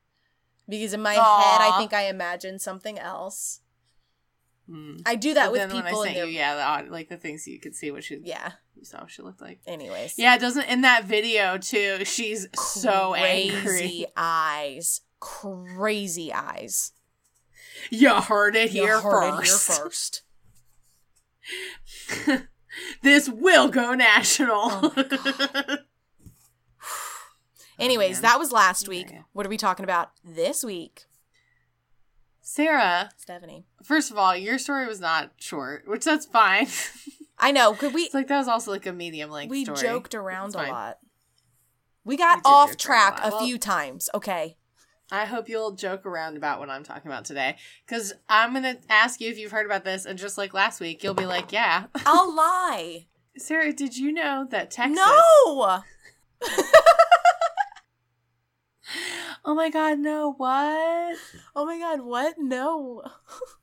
[0.69, 3.61] Because in my head, I think I imagined something else.
[4.71, 4.99] Hmm.
[5.05, 7.17] I do that But with then when I people sent you, yeah, the, like the
[7.17, 8.53] things you could see what she, yeah.
[8.77, 9.59] you saw what she looked like.
[9.67, 10.15] Anyways.
[10.17, 12.05] Yeah, it doesn't in that video too.
[12.05, 14.07] She's so Crazy angry.
[14.17, 15.01] eyes.
[15.19, 16.93] Crazy eyes.
[17.91, 20.23] You heard it You here heard it first.
[22.23, 22.43] here first.
[23.03, 24.61] this will go national.
[24.63, 25.77] Oh
[27.79, 28.23] Anyways, man.
[28.23, 29.11] that was last week.
[29.33, 31.07] What are we talking about this week,
[32.51, 33.65] Sarah, Stephanie?
[33.85, 36.67] first of all, your story was not short, which that's fine.
[37.39, 37.75] I know.
[37.75, 38.03] Could we?
[38.03, 39.79] it's like that was also like a medium length we story.
[39.81, 40.99] joked around a lot.
[42.05, 43.31] We got We off track a a.
[43.31, 44.11] Well- few times.
[44.13, 44.57] Okay.
[45.13, 47.57] I hope you'll joke around about what I'm talking about today.
[47.87, 50.81] Because I'm going to ask you if you've heard about this, and just like last
[50.81, 51.85] week, you'll be like, yeah.
[52.05, 53.07] I'll lie.
[53.37, 54.97] Sarah, did you know that Texas.
[54.97, 55.83] No.
[59.44, 61.16] Oh my god, no, what?
[61.57, 62.37] Oh my god, what?
[62.38, 63.03] No.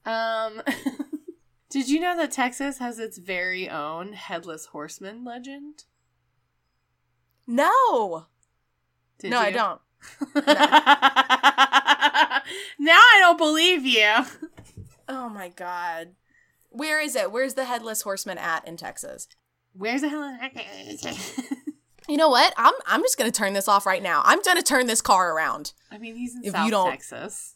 [0.06, 0.62] Um.
[1.70, 5.84] did you know that Texas has its very own headless horseman legend?
[7.46, 8.26] No.
[9.20, 9.82] Did no, I don't.
[10.36, 10.44] now
[12.94, 14.14] I don't believe you.
[15.08, 16.16] Oh my god.
[16.70, 17.32] Where is it?
[17.32, 19.28] Where's the headless horseman at in Texas?
[19.74, 20.38] Where's the hell?
[22.08, 22.54] You know what?
[22.58, 24.22] I'm I'm just gonna turn this off right now.
[24.26, 25.74] I'm gonna turn this car around.
[25.92, 27.54] I mean, he's in If South you don't- Texas.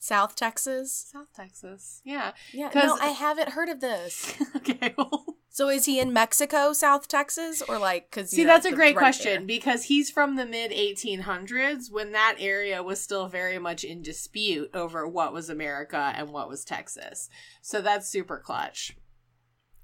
[0.00, 1.08] South Texas.
[1.12, 2.00] South Texas.
[2.04, 2.32] Yeah.
[2.52, 2.70] Yeah.
[2.70, 4.34] 'Cause- No, I haven't heard of this.
[4.56, 4.94] okay.
[4.96, 8.10] Well, So is he in Mexico, South Texas, or like?
[8.10, 12.82] Because See, that's a great question because he's from the mid 1800s when that area
[12.82, 17.28] was still very much in dispute over what was America and what was Texas.
[17.62, 18.96] So that's super clutch.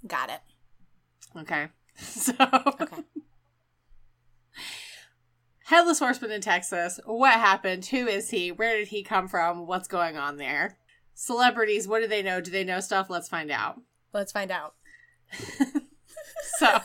[0.07, 0.41] Got it.
[1.37, 1.69] Okay.
[1.97, 2.33] So,
[2.81, 3.03] Okay.
[5.65, 7.01] Headless Horseman in Texas.
[7.07, 7.87] What happened?
[7.87, 8.53] Who is he?
[8.53, 9.67] Where did he come from?
[9.67, 10.77] What's going on there?
[11.15, 12.41] Celebrities, what do they know?
[12.41, 13.09] Do they know stuff?
[13.09, 13.81] Let's find out.
[14.13, 14.75] Let's find out.
[16.59, 16.79] So,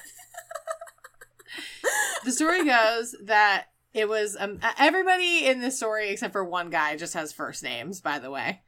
[2.23, 6.95] the story goes that it was um, everybody in this story except for one guy
[6.95, 8.61] just has first names, by the way.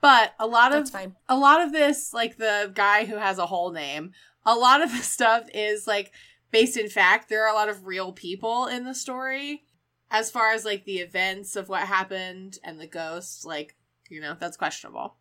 [0.00, 1.16] But a lot That's of fine.
[1.28, 4.12] a lot of this, like the guy who has a whole name,
[4.46, 6.12] a lot of the stuff is like
[6.50, 7.28] based in fact.
[7.28, 9.64] There are a lot of real people in the story.
[10.10, 13.76] As far as like the events of what happened and the ghosts, like,
[14.08, 15.16] you know, that's questionable.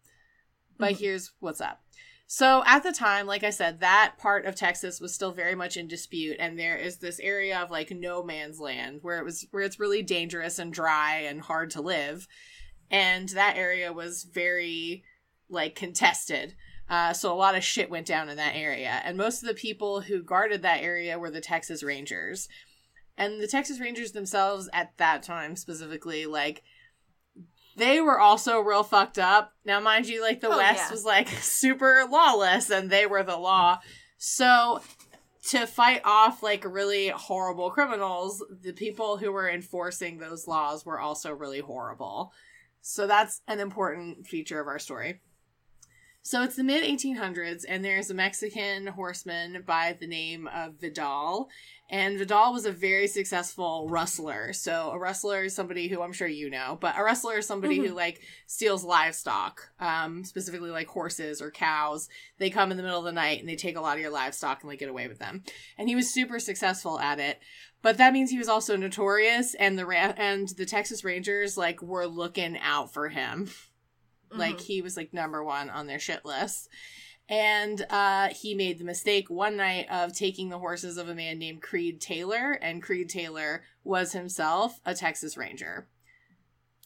[0.78, 1.00] But Mhm.
[1.00, 1.84] here's what's up.
[2.26, 5.78] So at the time, like I said, that part of Texas was still very much
[5.78, 9.46] in dispute, and there is this area of like no man's land where it was
[9.52, 12.28] where it's really dangerous and dry and hard to live,
[12.92, 15.04] and that area was very
[15.50, 16.56] like contested.
[16.90, 19.54] Uh, so a lot of shit went down in that area, and most of the
[19.54, 22.48] people who guarded that area were the Texas Rangers,
[23.18, 26.64] and the Texas Rangers themselves at that time specifically, like
[27.76, 29.54] they were also real fucked up.
[29.64, 30.92] Now, mind you, like the Oh, West yeah.
[30.92, 33.80] was like super lawless, and they were the law.
[34.18, 34.82] So
[35.50, 41.00] to fight off like really horrible criminals, the people who were enforcing those laws were
[41.00, 42.34] also really horrible.
[42.90, 45.22] So that's an important feature of our story.
[46.30, 51.50] So it's the mid 1800s, and there's a Mexican horseman by the name of Vidal.
[51.90, 54.54] And Vidal was a very successful rustler.
[54.54, 57.78] So a rustler is somebody who I'm sure you know, but a rustler is somebody
[57.80, 62.10] who like steals livestock, um, specifically like horses or cows.
[62.38, 64.12] They come in the middle of the night and they take a lot of your
[64.12, 65.42] livestock and like get away with them.
[65.80, 67.40] And he was super successful at it.
[67.82, 71.82] But that means he was also notorious, and the ra- and the Texas Rangers like
[71.82, 73.50] were looking out for him.
[74.32, 74.62] Like Mhm.
[74.62, 76.70] he was like number one on their shit list.
[77.28, 81.38] And uh, he made the mistake one night of taking the horses of a man
[81.38, 85.88] named Creed Taylor, and Creed Taylor was himself a Texas Ranger.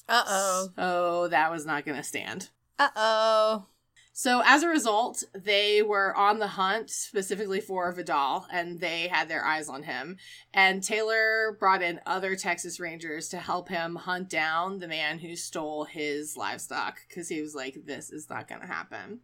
[0.09, 2.49] uh oh, So that was not going to stand.
[2.77, 3.65] uh oh.
[4.15, 9.27] So as a result, they were on the hunt specifically for Vidal, and they had
[9.27, 10.17] their eyes on him.
[10.53, 15.35] And Taylor brought in other Texas Rangers to help him hunt down the man who
[15.35, 19.21] stole his livestock because he was like, "This is not going to happen."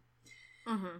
[0.66, 0.98] Mm-hmm.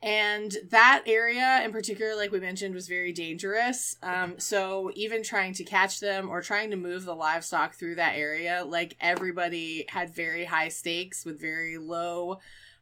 [0.00, 3.96] And that area in particular, like we mentioned, was very dangerous.
[4.02, 8.16] Um, so even trying to catch them or trying to move the livestock through that
[8.16, 12.38] area, like everybody had very high stakes with very low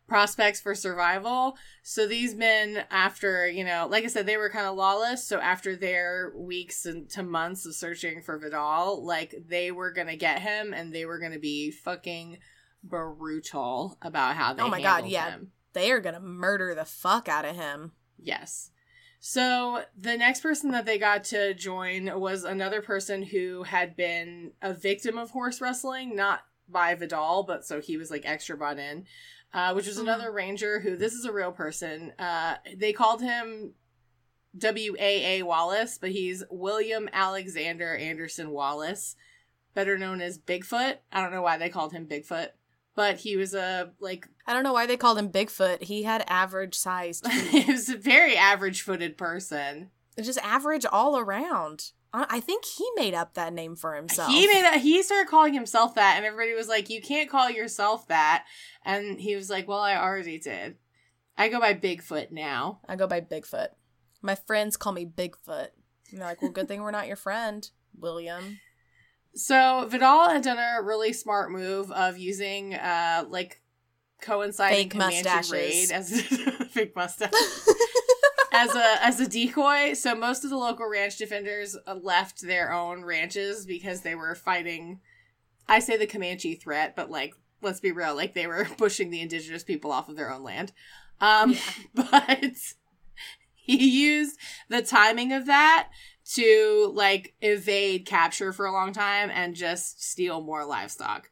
[0.07, 1.57] prospects for survival.
[1.83, 5.25] So these men, after, you know, like I said, they were kind of lawless.
[5.25, 10.09] So after their weeks and to months of searching for Vidal, like they were going
[10.09, 12.39] to get him and they were going to be fucking
[12.83, 15.31] brutal about how they Oh my God, yeah.
[15.31, 15.53] him.
[15.73, 17.93] They are gonna murder the fuck out of him.
[18.19, 18.71] Yes.
[19.21, 24.53] So the next person that they got to join was another person who had been
[24.63, 28.79] a victim of horse rustling, not by Vidal, but so he was like extra bought
[28.79, 29.05] in,
[29.55, 30.03] uh, which was Mhm.
[30.03, 32.13] another ranger who this is a real person.
[32.19, 33.75] Uh, they called him
[34.57, 39.17] W A A Wallace, but he's William Alexander Anderson Wallace,
[39.75, 40.97] better known as Bigfoot.
[41.13, 42.49] I don't know why they called him Bigfoot,
[42.95, 45.83] but he was a like I don't know why they called him Bigfoot.
[45.83, 49.91] He had average sized he was a very average footed person.
[50.19, 51.93] just average all around.
[52.29, 54.31] I think he made up that name for himself.
[54.31, 54.81] He made that.
[54.81, 58.45] He started calling himself that, and everybody was like, "You can't call yourself that."
[58.85, 60.77] And he was like, "Well, I already did.
[61.37, 63.69] I go by Bigfoot now." I go by Bigfoot.
[64.23, 65.69] My friends call me Bigfoot.
[66.11, 68.59] And they're like, well, good thing we're not your friend, William.
[69.35, 73.61] So Vidal had done a really smart move of using, uh, like
[74.23, 75.53] coinciding Fake Comanche mustaches.
[75.53, 76.21] raid as
[76.71, 77.31] fake mustache
[78.57, 79.95] as a as a decoy.
[79.95, 84.35] So most of the local ranch defenders uh, left their own ranches because they were
[84.35, 85.01] fighting.
[85.69, 89.21] I say the Comanche threat, but like let's be real, like they were pushing the
[89.21, 90.73] indigenous people off of their own land.
[91.21, 91.57] Um,
[91.95, 92.55] but
[93.55, 94.39] he used
[94.69, 95.89] the timing of that
[96.35, 101.31] to like evade capture for a long time and just steal more livestock.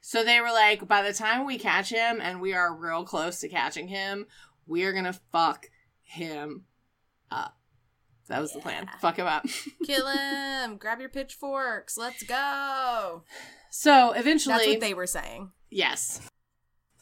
[0.00, 3.40] So they were like, by the time we catch him and we are real close
[3.40, 4.26] to catching him,
[4.66, 5.70] we are gonna fuck
[6.04, 6.64] him
[7.30, 7.56] up.
[8.28, 8.88] That was the plan.
[9.00, 9.44] Fuck him up.
[9.84, 10.76] Kill him.
[10.78, 11.98] Grab your pitchforks.
[11.98, 13.24] Let's go.
[13.70, 15.50] So eventually, That's what they were saying.
[15.70, 16.20] yes.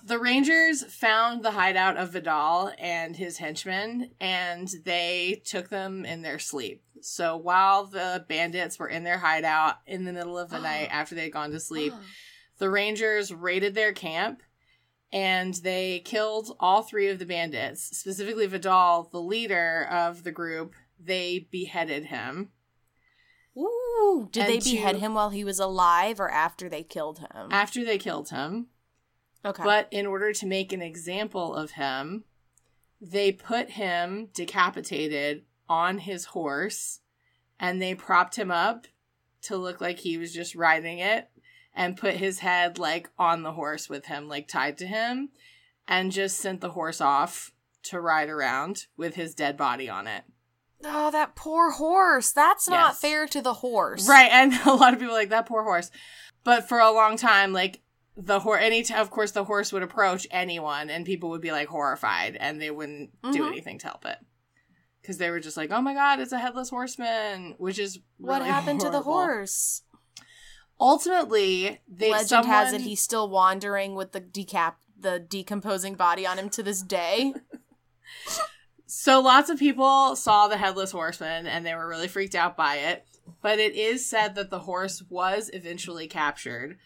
[0.05, 6.23] The Rangers found the hideout of Vidal and his henchmen, and they took them in
[6.23, 6.83] their sleep.
[7.03, 11.15] So while the bandits were in their hideout in the middle of the night after
[11.15, 11.93] they'd gone to sleep,
[12.59, 14.43] the Rangers raided their camp
[15.13, 20.75] and they killed all three of the bandits, specifically Vidal, the leader of the group.
[20.99, 22.51] They beheaded him.
[23.57, 27.19] Ooh, did And they behead to- him while he was alive or after they killed
[27.19, 27.49] him?
[27.51, 28.69] After they killed him,
[29.45, 29.63] okay.
[29.63, 32.25] But in order to make an example of him,
[33.01, 37.01] they put him decapitated on his horse
[37.61, 38.87] and they propped him up
[39.43, 41.29] to look like he was just riding it
[41.75, 45.31] and put his head like on the horse with him, like tied to him,
[45.89, 47.53] and just sent the horse off
[47.85, 50.25] to ride around with his dead body on it.
[50.85, 52.33] oh, that poor horse.
[52.33, 53.01] That's not Yes.
[53.01, 54.09] fair to the horse.
[54.09, 55.91] Right, and a lot of people like that poor horse.
[56.45, 57.81] But for a long time, like
[58.17, 61.53] the horse, any t- of course the horse would approach anyone, and people would be
[61.53, 63.47] like horrified, and they wouldn't do Mhm.
[63.49, 64.19] anything to help it
[65.01, 68.39] because they were just like, "Oh my god, it's a headless horseman," which is What
[68.41, 69.83] really happened to the horse?
[70.83, 76.27] Ultimately, they Legend someone, has it he's still wandering with the decap the decomposing body
[76.27, 77.35] on him to this day.
[78.95, 82.77] So lots of people saw the headless horseman and they were really freaked out by
[82.77, 83.07] it.
[83.41, 86.77] But it is said that the horse was eventually captured,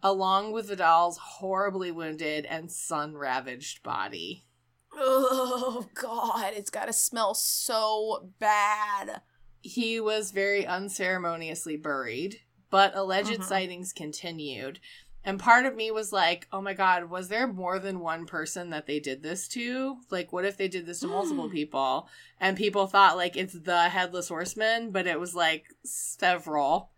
[0.00, 4.46] along with Vidal's horribly wounded and sun ravaged body.
[4.94, 9.22] oh god, it's got to smell so bad.
[9.60, 12.36] He was very unceremoniously buried,
[12.70, 13.44] but alleged Mhm.
[13.44, 14.80] sightings continued.
[15.24, 18.70] And part of me was like, oh my god, was there more than one person
[18.70, 19.96] that they did this to?
[20.08, 22.08] Like, what if they did this to multiple people?
[22.40, 26.90] And people thought, like, it's the headless horseman, but it was like several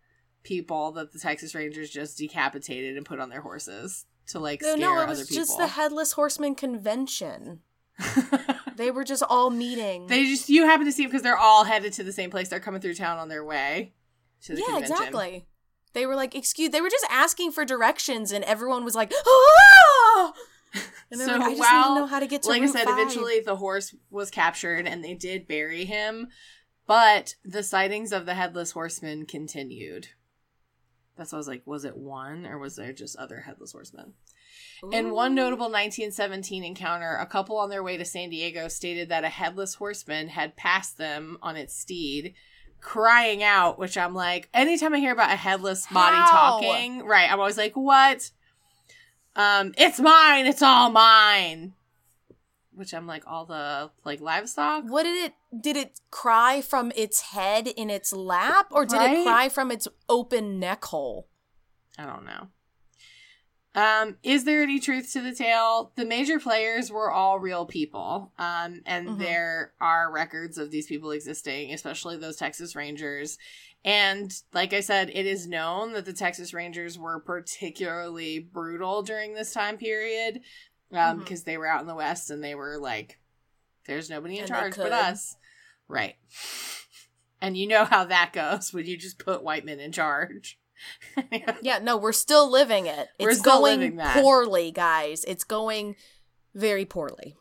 [0.43, 4.75] people that the Texas Rangers just decapitated and put on their horses to like No,
[4.75, 5.35] scare no, it other was people.
[5.45, 7.61] just the headless horseman convention.
[8.75, 10.07] They were just all meeting.
[10.07, 12.47] they just, you happen to see them because they're all headed to the same place.
[12.47, 13.91] They're coming through town on their way
[14.43, 14.93] to the yeah, convention.
[14.95, 15.45] exactly.
[15.93, 16.69] They were like, excuse.
[16.69, 20.33] They were just asking for directions, and everyone was like, ah!
[21.11, 22.67] And So like, I just need while- to know how to get to like I
[22.67, 26.27] said, 5." eventually the horse was captured and they did bury him,
[26.85, 30.09] but the sightings of the headless horseman continued.
[31.17, 34.13] That's why I was like, was it one or was there just other headless horsemen?
[34.91, 39.25] In one notable 1917 encounter, a couple on their way to San Diego stated that
[39.25, 42.35] a headless horseman had passed them on its steed,
[42.81, 46.31] crying out, which I'm like, anytime I hear about a headless body How?
[46.31, 48.31] talking, right, I'm always like, what?
[49.35, 51.73] Um, it's mine, it's all mine.
[52.73, 54.85] Which I'm like, all the like livestock?
[54.87, 55.61] What did it?
[55.61, 59.17] Did it cry from its head in its lap, or did Right?
[59.17, 61.27] it cry from its open neck hole?
[61.97, 62.47] I don't know.
[63.75, 65.91] Um, is there any truth to the tale?
[65.95, 68.33] The major players were all real people.
[68.37, 69.19] Um, and Mhm.
[69.19, 73.37] there are records of these people existing, especially those Texas Rangers.
[73.85, 79.33] And like I said, it is known that the Texas Rangers were particularly brutal during
[79.35, 80.41] this time period.
[80.91, 81.19] Um, Mhm.
[81.19, 83.19] because they were out in the West and they were like,
[83.85, 85.35] there's nobody in And charge but us.
[85.87, 86.15] Right.
[87.41, 90.58] And you know how that goes when you just put white men in charge.
[91.61, 93.09] Yeah, no, we're still living it.
[93.19, 94.21] It's We're still going living that.
[94.21, 95.23] poorly, guys.
[95.25, 95.95] It's going
[96.55, 97.35] very poorly.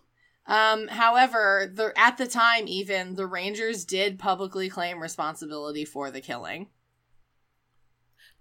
[0.46, 6.20] Um, however, the at the time, even the Rangers did publicly claim responsibility for the
[6.20, 6.68] killing.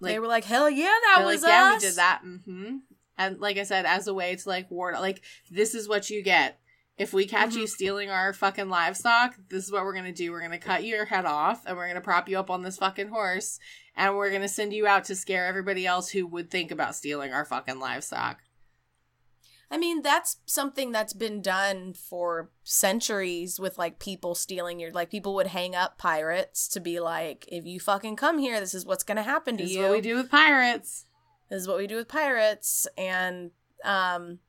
[0.02, 2.22] they were like, "Hell yeah, that was like, yeah, us." we did that.
[2.24, 2.78] hmm
[3.18, 5.22] And like I said, as a way to like ward, like
[5.52, 6.60] this is what you get
[6.98, 7.70] if we catch you Mhm.
[7.70, 9.36] stealing our fucking livestock.
[9.50, 10.32] This is what we're gonna do.
[10.32, 13.10] We're gonna cut your head off, and we're gonna prop you up on this fucking
[13.10, 13.60] horse,
[13.96, 17.34] and we're gonna send you out to scare everybody else who would think about stealing
[17.34, 18.42] our fucking livestock.
[19.70, 25.10] I mean, that's something that's been done for centuries with like people stealing your like
[25.10, 28.86] people would hang up pirates to be like, if you fucking come here, this is
[28.86, 29.84] what's gonna happen to This is you.
[29.84, 31.06] what we do with pirates.
[31.50, 32.88] This is what we do with pirates.
[32.98, 33.52] And
[33.84, 34.40] um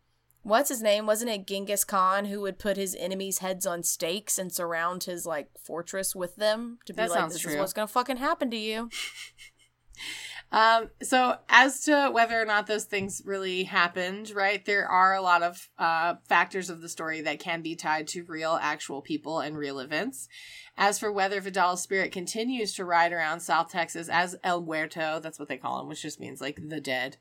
[0.49, 1.07] what's his name?
[1.07, 5.27] Wasn't it Genghis Khan who would put his enemies' heads on stakes and surround his
[5.27, 7.53] like fortress with them to be That like, this true.
[7.53, 8.91] is what's gonna fucking happen to you.
[10.51, 14.65] Um, so as to whether or not those things really happened, right?
[14.65, 18.25] There are a lot of uh, factors of the story that can be tied to
[18.25, 20.29] real, actual people and real events.
[20.77, 25.39] As for whether Vidal's spirit continues to ride around South Texas as El Muerto, that's
[25.39, 27.19] what they call him, which just means like the dead.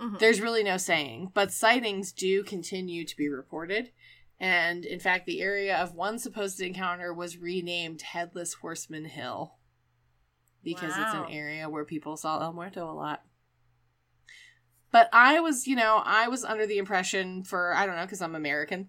[0.00, 0.18] Mhm.
[0.18, 3.92] There's really no saying, but sightings do continue to be reported.
[4.38, 9.56] And in fact, the area of one supposed encounter was renamed Headless Horseman Hill
[10.62, 13.22] because it's an area where people saw El Muerto a lot.
[14.90, 18.22] But I was, you know, I was under the impression for I don't know because
[18.22, 18.88] I'm American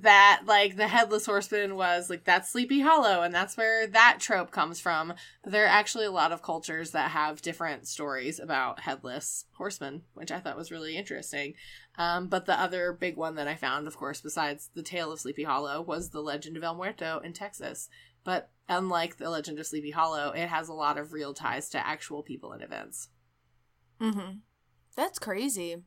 [0.00, 4.50] that like the headless horseman was like that's Sleepy Hollow and that's where that trope
[4.50, 5.12] comes from.
[5.42, 10.02] But there are actually a lot of cultures that have different stories about headless horsemen,
[10.14, 11.54] which I thought was really interesting.
[11.98, 15.20] Um, but the other big one that I found, of course, besides the tale of
[15.20, 17.88] Sleepy Hollow, was the Legend of El Muerto in Texas.
[18.24, 21.86] But unlike the Legend of Sleepy Hollow, it has a lot of real ties to
[21.86, 23.08] actual people and events.
[24.00, 24.38] Mm-hmm.
[24.96, 25.82] That's crazy.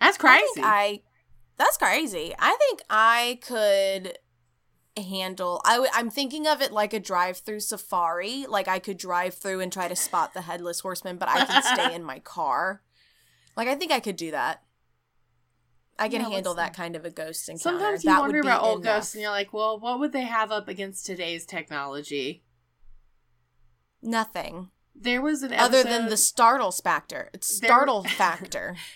[0.00, 0.62] That's crazy.
[0.62, 1.02] I, I
[1.58, 2.34] that's crazy.
[2.38, 4.18] I think I could
[4.98, 8.46] handle I w- I'm thinking of it like a drive-through safari.
[8.48, 11.62] Like I could drive through and try to spot the headless horseman, but I can
[11.62, 12.82] stay in my car.
[13.56, 14.62] Like I think I could do that.
[15.98, 17.62] I can Yeah, handle that kind of a ghost encounter.
[17.78, 18.96] Sometimes you that wonder about old enough.
[18.96, 22.42] ghosts and you're like, well, what would they have up against today's technology?
[24.02, 27.30] Nothing There was an other than the startle factor.
[27.34, 28.76] It's There- startle factor.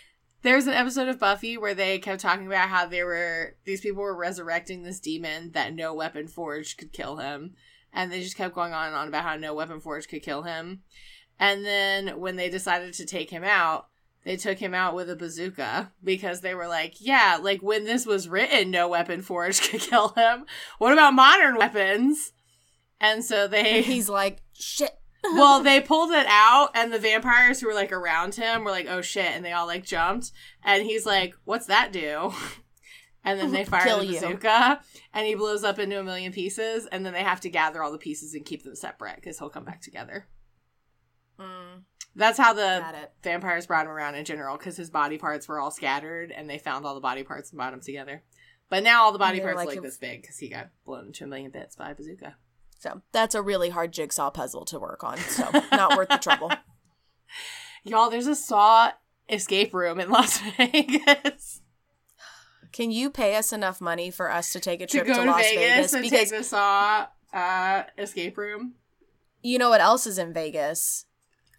[0.42, 4.02] There's an episode of Buffy where they kept talking about how they were these people
[4.02, 7.54] were resurrecting this demon that no weapon forged could kill him,
[7.92, 10.42] and they just kept going on and on about how no weapon forged could kill
[10.42, 10.82] him.
[11.38, 13.88] And then when they decided to take him out,
[14.24, 18.04] they took him out with a bazooka because they were like, yeah, like when this
[18.06, 20.44] was written, no weapon forged could kill him.
[20.78, 22.32] What about modern weapons?
[23.00, 24.99] And so they And he's like, shit.
[25.22, 28.86] Well, they pulled it out, and the vampires who were like around him were like,
[28.88, 30.32] "Oh shit!" and they all like jumped,
[30.64, 32.32] and he's like, "What's that do?"
[33.22, 34.14] And then they fire Kill the you.
[34.14, 34.80] bazooka,
[35.12, 37.92] and he blows up into a million pieces, and then they have to gather all
[37.92, 40.26] the pieces and keep them separate because he'll come back together.
[41.38, 41.82] Mm,
[42.16, 42.82] That's how the
[43.22, 46.56] vampires brought him around in general because his body parts were all scattered, and they
[46.56, 48.22] found all the body parts and brought them together.
[48.70, 50.48] But now all the body And they were parts like like this big because he
[50.48, 52.36] got blown into a million bits by a bazooka.
[52.80, 55.18] So that's a really hard jigsaw puzzle to work on.
[55.18, 56.50] So not worth the trouble.
[57.84, 58.90] Y'all, there's a Saw
[59.28, 61.60] escape room in Las Vegas.
[62.72, 65.20] Can you pay us enough money for us to take a to trip go to,
[65.24, 65.92] to, Las Vegas, Vegas?
[65.92, 68.74] and Because take the Saw uh, escape room.
[69.42, 71.04] you know what else is in Vegas?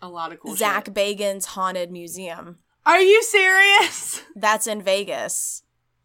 [0.02, 0.96] A lot of cool Zak shit.
[0.96, 2.58] Bagans' Haunted Museum.
[2.84, 4.24] Are you serious?
[4.36, 5.62] That's in Vegas.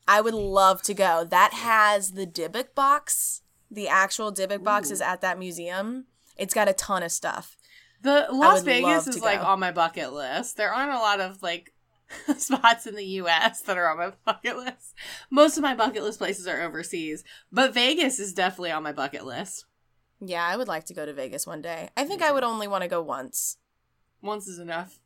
[0.07, 1.25] I would love to go.
[1.25, 3.41] That has the Dybbuk box.
[3.77, 4.95] The actual Dybbuk box Ooh.
[4.95, 6.07] is at that museum.
[6.39, 7.59] It's got a ton of stuff.
[8.01, 9.47] The Las Vegas is like go.
[9.47, 10.57] on my bucket list.
[10.57, 11.75] There aren't a lot of like
[12.39, 14.95] spots in the US that are on my bucket list.
[15.29, 17.23] Most of my bucket list places are overseas,
[17.53, 19.67] but Vegas is definitely on my bucket list.
[20.21, 21.91] Yeah, I would like to go to Vegas one day.
[21.99, 23.59] I think I would only want to go once.
[24.23, 25.01] Once is enough.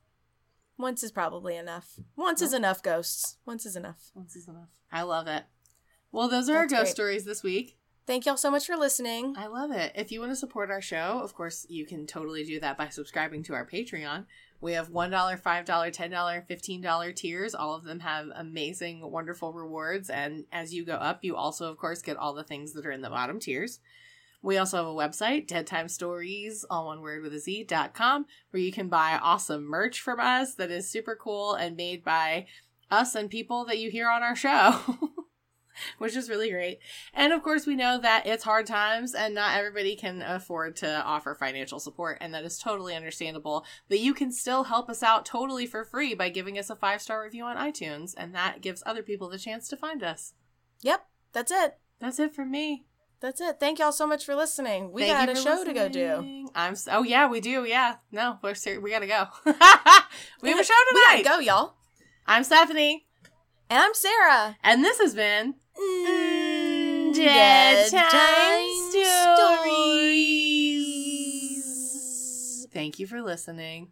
[0.78, 1.98] Once is probably enough.
[2.14, 3.36] Once is enough, ghosts.
[3.44, 4.12] Once is enough.
[4.14, 4.68] Once is enough.
[4.92, 5.42] I love it.
[6.12, 6.94] Well, those are our ghost great.
[6.94, 7.76] stories this week.
[8.10, 9.36] Thank y'all so much for listening.
[9.38, 9.92] I love it.
[9.94, 12.88] If you want to support our show, of course, you can totally do that by
[12.88, 14.24] subscribing to our Patreon.
[14.60, 17.54] We have $1, $5, $10, $15 tiers.
[17.54, 20.10] All of them have amazing, wonderful rewards.
[20.10, 22.90] And as you go up, you also, of course, get all the things that are
[22.90, 23.78] in the bottom tiers.
[24.42, 27.94] We also have a website, Dead Time Stories, all one word with a Z, dot
[27.94, 32.02] com, where you can buy awesome merch from us that is super cool and made
[32.02, 32.48] by
[32.90, 34.80] us and people that you hear on our show,
[35.98, 36.78] which is really great.
[37.14, 41.02] And of course, we know that it's hard times and not everybody can afford to
[41.04, 43.64] offer financial support, and that is totally understandable.
[43.88, 47.00] But you can still help us out totally for free by giving us a five
[47.02, 50.34] star review on iTunes, and that gives other people the chance to find us.
[50.82, 51.78] Yep, that's it.
[52.00, 52.84] That's it from me.
[53.20, 53.60] That's it.
[53.60, 54.92] Thank y'all so much for listening.
[54.92, 56.48] We Thank got a for show to go do.
[56.54, 56.72] I'm.
[56.72, 57.64] s oh yeah, we do.
[57.66, 57.96] Yeah.
[58.10, 59.26] No, we're ser- we gotta go.
[59.44, 61.24] we have a show We tonight.
[61.24, 61.74] gotta go, y'all.
[62.26, 63.06] I'm Stephanie,
[63.70, 64.56] And I'm Sarah.
[64.64, 68.68] and this has been Mm, Dead Dead Time Time
[70.50, 72.66] Stories.
[72.72, 73.88] Thank you for listening.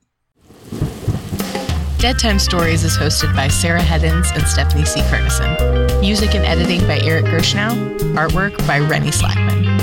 [1.99, 5.01] Dead Time Stories is hosted by Sarah Heddens and Stephanie C.
[5.03, 5.57] Ferguson.
[6.01, 7.99] Music and editing by Eric Gershnow.
[8.14, 9.78] Artwork by Rennie Slackman.